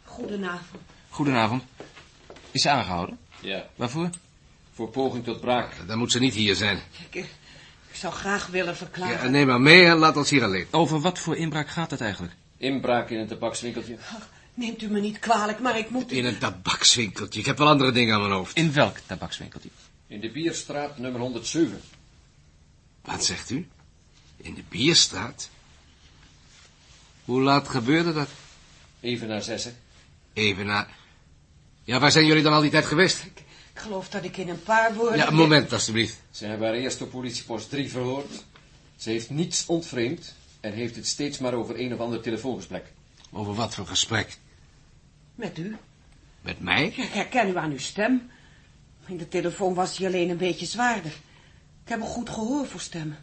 [0.04, 0.82] Goedenavond.
[1.10, 1.64] Goedenavond.
[2.52, 3.18] Is ze aangehouden?
[3.40, 4.10] Ja, Waarvoor?
[4.74, 5.74] voor poging tot braak.
[5.88, 6.80] Dan moet ze niet hier zijn.
[7.10, 7.24] Ik, eh,
[7.90, 9.24] ik zou graag willen verklaren.
[9.24, 10.68] Ja, neem maar mee en laat ons hier alleen.
[10.72, 12.34] Over wat voor inbraak gaat het eigenlijk?
[12.58, 13.98] Inbraak in een tabakswinkeltje.
[14.16, 16.12] Ach, neemt u me niet kwalijk, maar ik moet...
[16.12, 17.40] In een tabakswinkeltje.
[17.40, 18.58] Ik heb wel andere dingen aan mijn hoofd.
[18.58, 19.70] In welk tabakswinkeltje?
[20.08, 21.82] In de Bierstraat nummer 107.
[23.02, 23.68] Wat zegt u?
[24.38, 25.50] In de Bierstraat?
[27.26, 28.30] Hoe laat gebeurde dat?
[29.00, 29.78] Even na zessen.
[30.34, 30.88] Even na...
[31.84, 33.24] Ja, waar zijn jullie dan al die tijd geweest?
[33.24, 33.44] Ik
[33.74, 35.18] geloof dat ik in een paar woorden...
[35.18, 36.22] Ja, een moment, alstublieft.
[36.32, 38.44] Ze hebben haar eerst op politiepost 3 verhoord.
[38.96, 42.86] Ze heeft niets ontvreemd en heeft het steeds maar over een of ander telefoongesprek.
[43.32, 44.38] Over wat voor gesprek?
[45.38, 45.78] Met u.
[46.42, 46.86] Met mij?
[46.88, 48.30] Ik herken u aan uw stem.
[49.06, 51.12] In de telefoon was hij alleen een beetje zwaarder.
[51.84, 53.18] Ik heb een goed gehoor voor stemmen.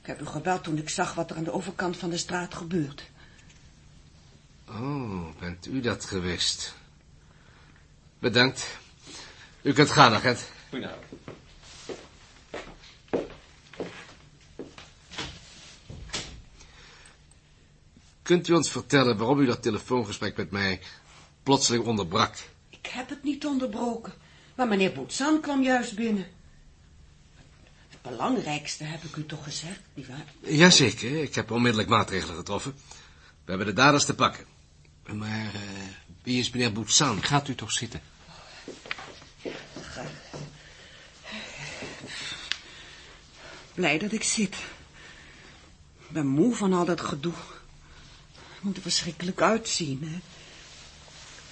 [0.00, 2.54] Ik heb u gebeld toen ik zag wat er aan de overkant van de straat
[2.54, 3.10] gebeurt.
[4.68, 6.74] Oh, bent u dat geweest?
[8.18, 8.78] Bedankt.
[9.62, 10.50] U kunt gaan, agent.
[10.68, 11.23] Goedenavond.
[18.24, 20.80] Kunt u ons vertellen waarom u dat telefoongesprek met mij
[21.42, 22.36] plotseling onderbrak?
[22.70, 24.12] Ik heb het niet onderbroken.
[24.54, 26.26] Maar meneer Boetsan kwam juist binnen.
[27.88, 30.24] Het belangrijkste heb ik u toch gezegd, nietwaar?
[30.40, 32.74] Jazeker, ik heb onmiddellijk maatregelen getroffen.
[33.44, 34.44] We hebben de daders te pakken.
[35.12, 35.60] Maar eh,
[36.22, 37.22] wie is meneer Boetsan?
[37.22, 38.00] Gaat u toch zitten?
[43.74, 44.54] Blij dat ik zit.
[45.98, 47.34] Ik ben moe van al dat gedoe.
[48.64, 50.18] Moet er verschrikkelijk uitzien, hè.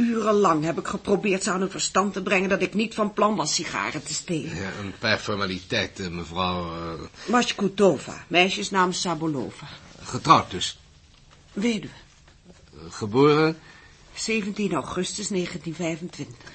[0.04, 2.48] Urenlang heb ik geprobeerd ze aan hun verstand te brengen...
[2.48, 4.54] dat ik niet van plan was sigaren te stelen.
[4.56, 6.74] Ja, een paar formaliteiten, mevrouw.
[6.94, 9.66] eh, Mashkutova, meisjesnaam Sabolova.
[10.02, 10.78] getrouwd dus.
[11.52, 11.92] Weduwe,
[12.88, 13.58] Geboren,
[14.14, 16.50] 17 augustus 1925.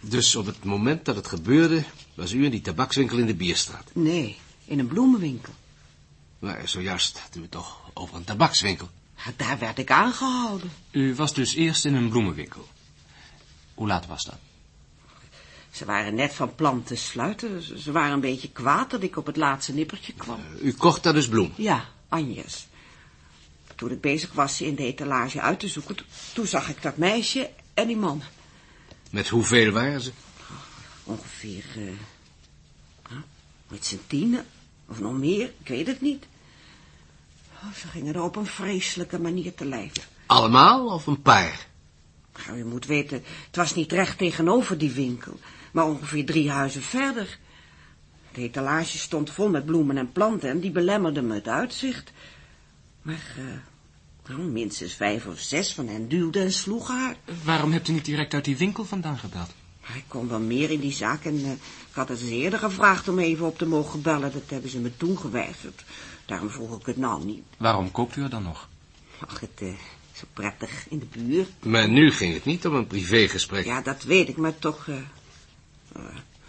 [0.00, 1.84] dus op het moment dat het gebeurde...
[2.14, 3.90] was u in die tabakswinkel in de Bierstraat.
[3.92, 5.52] Nee, in een bloemenwinkel.
[6.38, 8.88] Maar zojuist hadden we het toch over een tabakswinkel.
[9.36, 10.70] Daar werd ik aangehouden.
[10.90, 12.68] U was dus eerst in een bloemenwinkel.
[13.74, 14.38] Hoe laat was dat?
[15.70, 17.80] Ze waren net van plan te sluiten.
[17.80, 20.40] Ze waren een beetje kwaad dat ik op het laatste nippertje kwam.
[20.62, 21.52] U kocht daar dus bloem.
[21.56, 22.66] Ja, Anjes.
[23.74, 25.96] Toen ik bezig was ze in de etalage uit te zoeken...
[25.96, 26.04] to-
[26.34, 28.22] toen zag ik dat meisje en die man.
[29.10, 30.12] Met hoeveel waren ze?
[31.04, 31.64] Ongeveer...
[31.76, 31.82] eh,
[33.08, 33.18] huh,
[33.68, 34.46] met z'n tienen,
[34.88, 36.26] of nog meer, ik weet het niet.
[37.64, 39.92] Oh, ze gingen er op een vreselijke manier te lijf.
[40.26, 41.66] Allemaal of een paar?
[42.46, 45.38] Nou, je moet weten, het was niet recht tegenover die winkel...
[45.72, 47.38] maar ongeveer drie huizen verder.
[48.32, 50.50] De etalage stond vol met bloemen en planten...
[50.50, 52.12] en die belemmerden me het uitzicht.
[53.02, 53.44] Maar eh,
[54.28, 57.16] nou, minstens vijf of zes van hen duwden en sloegen haar.
[57.44, 59.50] Waarom hebt u niet direct uit die winkel vandaan gebeld?
[59.94, 63.08] Ik kon wel meer in die zaak en eh, ik had het ze eerder gevraagd
[63.08, 64.32] om even op te mogen bellen.
[64.32, 65.84] Dat hebben ze me toen geweigerd.
[66.26, 67.42] Daarom vroeg ik het nou niet.
[67.58, 68.68] Waarom koopt u er dan nog?
[69.26, 69.76] Ach, het eh, is
[70.12, 71.64] zo prettig in de buurt.
[71.64, 73.64] Maar nu ging het niet om een privégesprek.
[73.64, 74.88] Ja, dat weet ik, maar toch...
[74.88, 74.96] eh,
[75.92, 76.02] eh,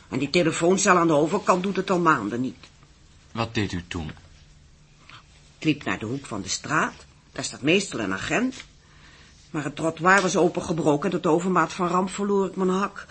[0.10, 2.58] en die telefooncel aan de overkant doet het al maanden niet.
[3.32, 4.12] Wat deed u toen?
[5.58, 6.94] Ik liep naar de hoek van de straat.
[7.32, 8.56] Daar staat meestal een agent.
[9.52, 11.10] Maar het trottoir was opengebroken.
[11.10, 13.06] Tot overmaat van ramp verloor ik mijn hak.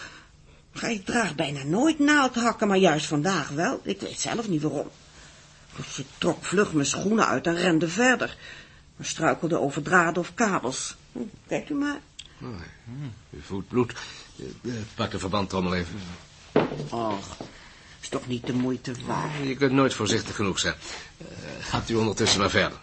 [0.72, 3.80] Maar ik draag bijna nooit naaldhakken, maar juist vandaag wel.
[3.82, 4.90] Ik weet zelf niet waarom.
[5.76, 8.36] Dus ik trok vlug mijn schoenen uit en rende verder.
[8.96, 10.96] Maar struikelde over draden of kabels.
[11.12, 12.00] Hm, Kijkt u maar.
[13.30, 13.92] U voelt bloed.
[14.38, 16.00] Eh, eh, Pak de verbandtrommel even.
[16.90, 17.36] Och,
[18.00, 19.30] is toch niet de moeite waard.
[19.42, 20.74] Je kunt nooit voorzichtig genoeg zijn.
[21.18, 21.26] Eh,
[21.60, 22.78] gaat u ondertussen maar verder.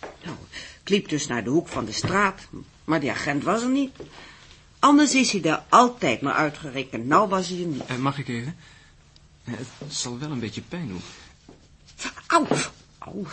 [0.00, 0.36] Nou,
[0.82, 2.40] ik liep dus naar de hoek van de straat,
[2.84, 3.96] maar die agent was er niet.
[4.78, 7.06] Anders is hij daar altijd maar uitgerekend.
[7.06, 7.98] Nou was hij er niet.
[7.98, 8.56] Mag ik even?
[9.44, 11.02] Het zal wel een beetje pijn doen.
[12.26, 12.46] Auw,
[12.98, 13.26] auw.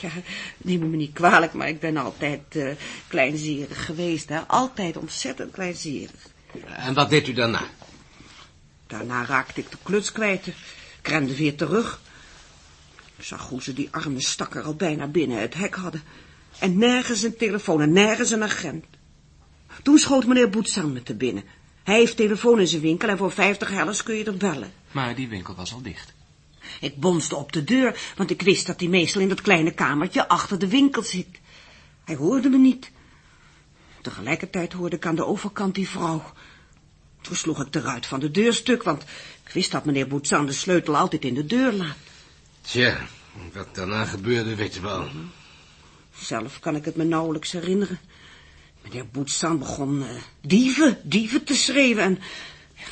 [0.00, 0.10] Ja,
[0.56, 2.74] neem me niet kwalijk, maar ik ben altijd eh
[3.08, 4.40] kleinzerig geweest, hè.
[4.46, 6.30] Altijd ontzettend kleinzerig.
[6.76, 7.62] En wat deed u daarna?
[8.86, 10.46] Daarna raakte ik de kluts kwijt.
[10.46, 12.00] Ik rende weer terug.
[13.16, 16.02] Ik zag hoe ze die arme stakker al bijna binnen het hek hadden.
[16.58, 18.84] En nergens een telefoon en nergens een agent.
[19.82, 21.44] Toen schoot meneer Boetsan me te binnen.
[21.82, 24.72] Hij heeft telefoon in zijn winkel en voor vijftig hellers kun je er bellen.
[24.90, 26.12] Maar die winkel was al dicht.
[26.82, 30.28] Ik bonsde op de deur, want ik wist dat hij meestal in dat kleine kamertje
[30.28, 31.40] achter de winkel zit.
[32.04, 32.90] Hij hoorde me niet.
[34.00, 36.32] Tegelijkertijd hoorde ik aan de overkant die vrouw.
[37.20, 39.02] Toen sloeg ik de ruit van de deur stuk, want
[39.44, 41.96] ik wist dat meneer Boetsan de sleutel altijd in de deur laat.
[42.60, 43.06] Tja,
[43.52, 45.08] wat daarna gebeurde weet je wel.
[46.14, 47.98] Zelf kan ik het me nauwelijks herinneren.
[48.82, 52.18] Meneer Boetsan begon eh, dieven, dieven te schreeuwen en...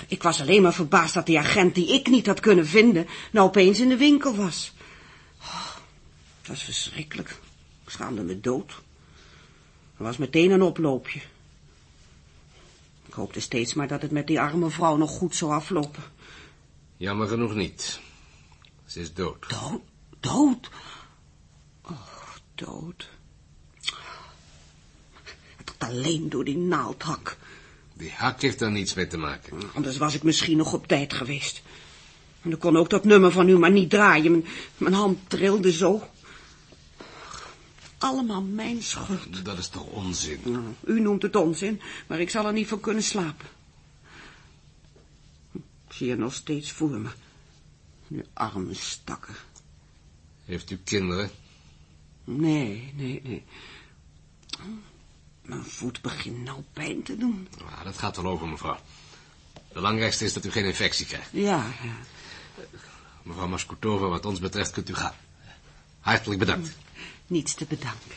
[0.06, 3.06] Ik was alleen maar verbaasd dat die agent die ik niet had kunnen vinden...
[3.30, 4.72] nou opeens in de winkel was.
[5.40, 5.74] Oh,
[6.38, 7.28] het was verschrikkelijk.
[7.84, 8.72] Ik schaamde me dood.
[9.96, 11.20] Er was meteen een oploopje.
[13.06, 16.02] Ik hoopte steeds maar dat het met die arme vrouw nog goed zou aflopen.
[16.96, 18.00] Jammer genoeg niet.
[18.86, 19.48] Ze is dood.
[19.48, 19.80] Dood?
[20.20, 20.70] Dood?
[21.82, 23.08] Oh, dood.
[25.56, 27.36] Het alleen door die naaldhak.
[28.00, 29.72] Die hak heeft daar niets mee te maken.
[29.74, 31.62] Anders was ik misschien nog op tijd geweest.
[32.42, 34.30] En ik kon ook dat nummer van u maar niet draaien.
[34.30, 34.44] Mijn,
[34.76, 36.08] mijn hand trilde zo.
[37.98, 39.44] Allemaal mijn schuld.
[39.44, 40.40] Dat is toch onzin?
[40.44, 43.46] Nou, u noemt het onzin, maar ik zal er niet voor kunnen slapen.
[45.52, 47.08] Ik zie je nog steeds voor me.
[48.06, 49.44] Nu arme stakker.
[50.44, 51.30] Heeft u kinderen?
[52.24, 53.44] Nee, nee, nee.
[55.42, 57.48] Mijn voet begint nou pijn te doen.
[57.64, 58.78] Ah, dat gaat wel over, mevrouw.
[59.52, 61.28] Het belangrijkste is dat u geen infectie krijgt.
[61.32, 61.94] Ja, ja.
[63.22, 65.14] Mevrouw Maskutova, wat ons betreft kunt u gaan.
[66.00, 66.76] Hartelijk bedankt.
[67.26, 68.16] Niets te bedanken.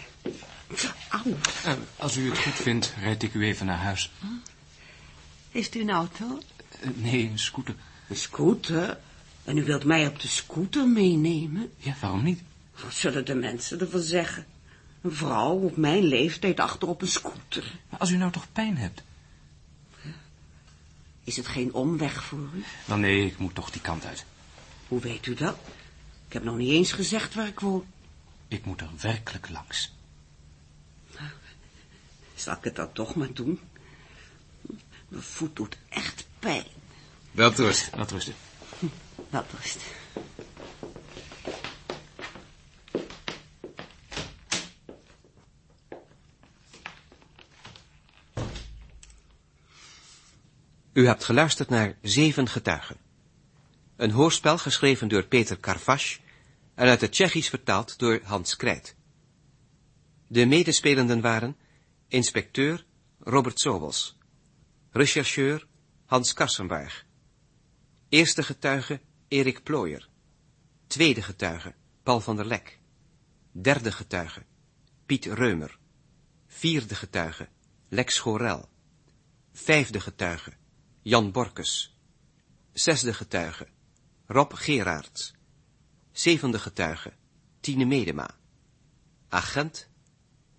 [1.64, 4.12] Eh, als u het goed vindt, rijd ik u even naar huis.
[5.52, 6.40] Heeft u een auto?
[6.82, 7.76] Eh, nee, een scooter.
[8.10, 9.00] Een scooter?
[9.44, 11.72] En u wilt mij op de scooter meenemen?
[11.78, 12.42] Ja, waarom niet?
[12.84, 14.46] Wat zullen de mensen ervan zeggen?
[15.04, 17.80] Een vrouw op mijn leeftijd achter op een scooter.
[17.90, 19.04] Maar als u nou toch pijn hebt?
[21.24, 22.64] Is het geen omweg voor u?
[22.86, 24.26] Wel nee, ik moet toch die kant uit.
[24.88, 25.58] Hoe weet u dat?
[26.28, 27.86] Ik heb nog niet eens gezegd waar ik woon.
[28.48, 29.94] Ik moet er werkelijk langs.
[32.36, 33.60] Zal ik het dan toch maar doen?
[35.08, 36.66] Mijn voet doet echt pijn.
[37.32, 37.96] Wel rust.
[37.96, 38.34] Laat rusten.
[39.30, 39.80] Wel rust.
[50.94, 52.98] U hebt geluisterd naar Zeven Getuigen.
[53.96, 56.18] Een hoorspel geschreven door Peter Karvash
[56.76, 58.96] en uit het Tsjechisch vertaald door Hans Krijt.
[60.28, 61.58] De medespelenden waren
[62.08, 62.86] inspecteur
[63.20, 64.18] Robert Sobels,
[64.92, 65.68] rechercheur
[66.06, 67.06] Hans Karsenberg,
[68.10, 70.10] eerste getuige Erik Plooyer,
[70.88, 71.74] tweede getuige
[72.04, 72.80] Paul van der Lek,
[73.52, 74.44] derde getuige
[75.06, 75.78] Piet Reumer,
[76.48, 77.48] vierde getuige
[77.90, 78.70] Lex Gorel,
[79.52, 80.54] vijfde getuige
[81.06, 81.98] Jan Borkes,
[82.74, 83.68] zesde getuige
[84.28, 85.34] Rob Gerards,
[86.12, 87.14] zevende getuige
[87.60, 88.38] Tine Medema,
[89.30, 89.90] agent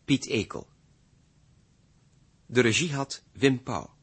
[0.05, 0.69] Piet Ekel.
[2.47, 3.94] De regie had Wim Pauw.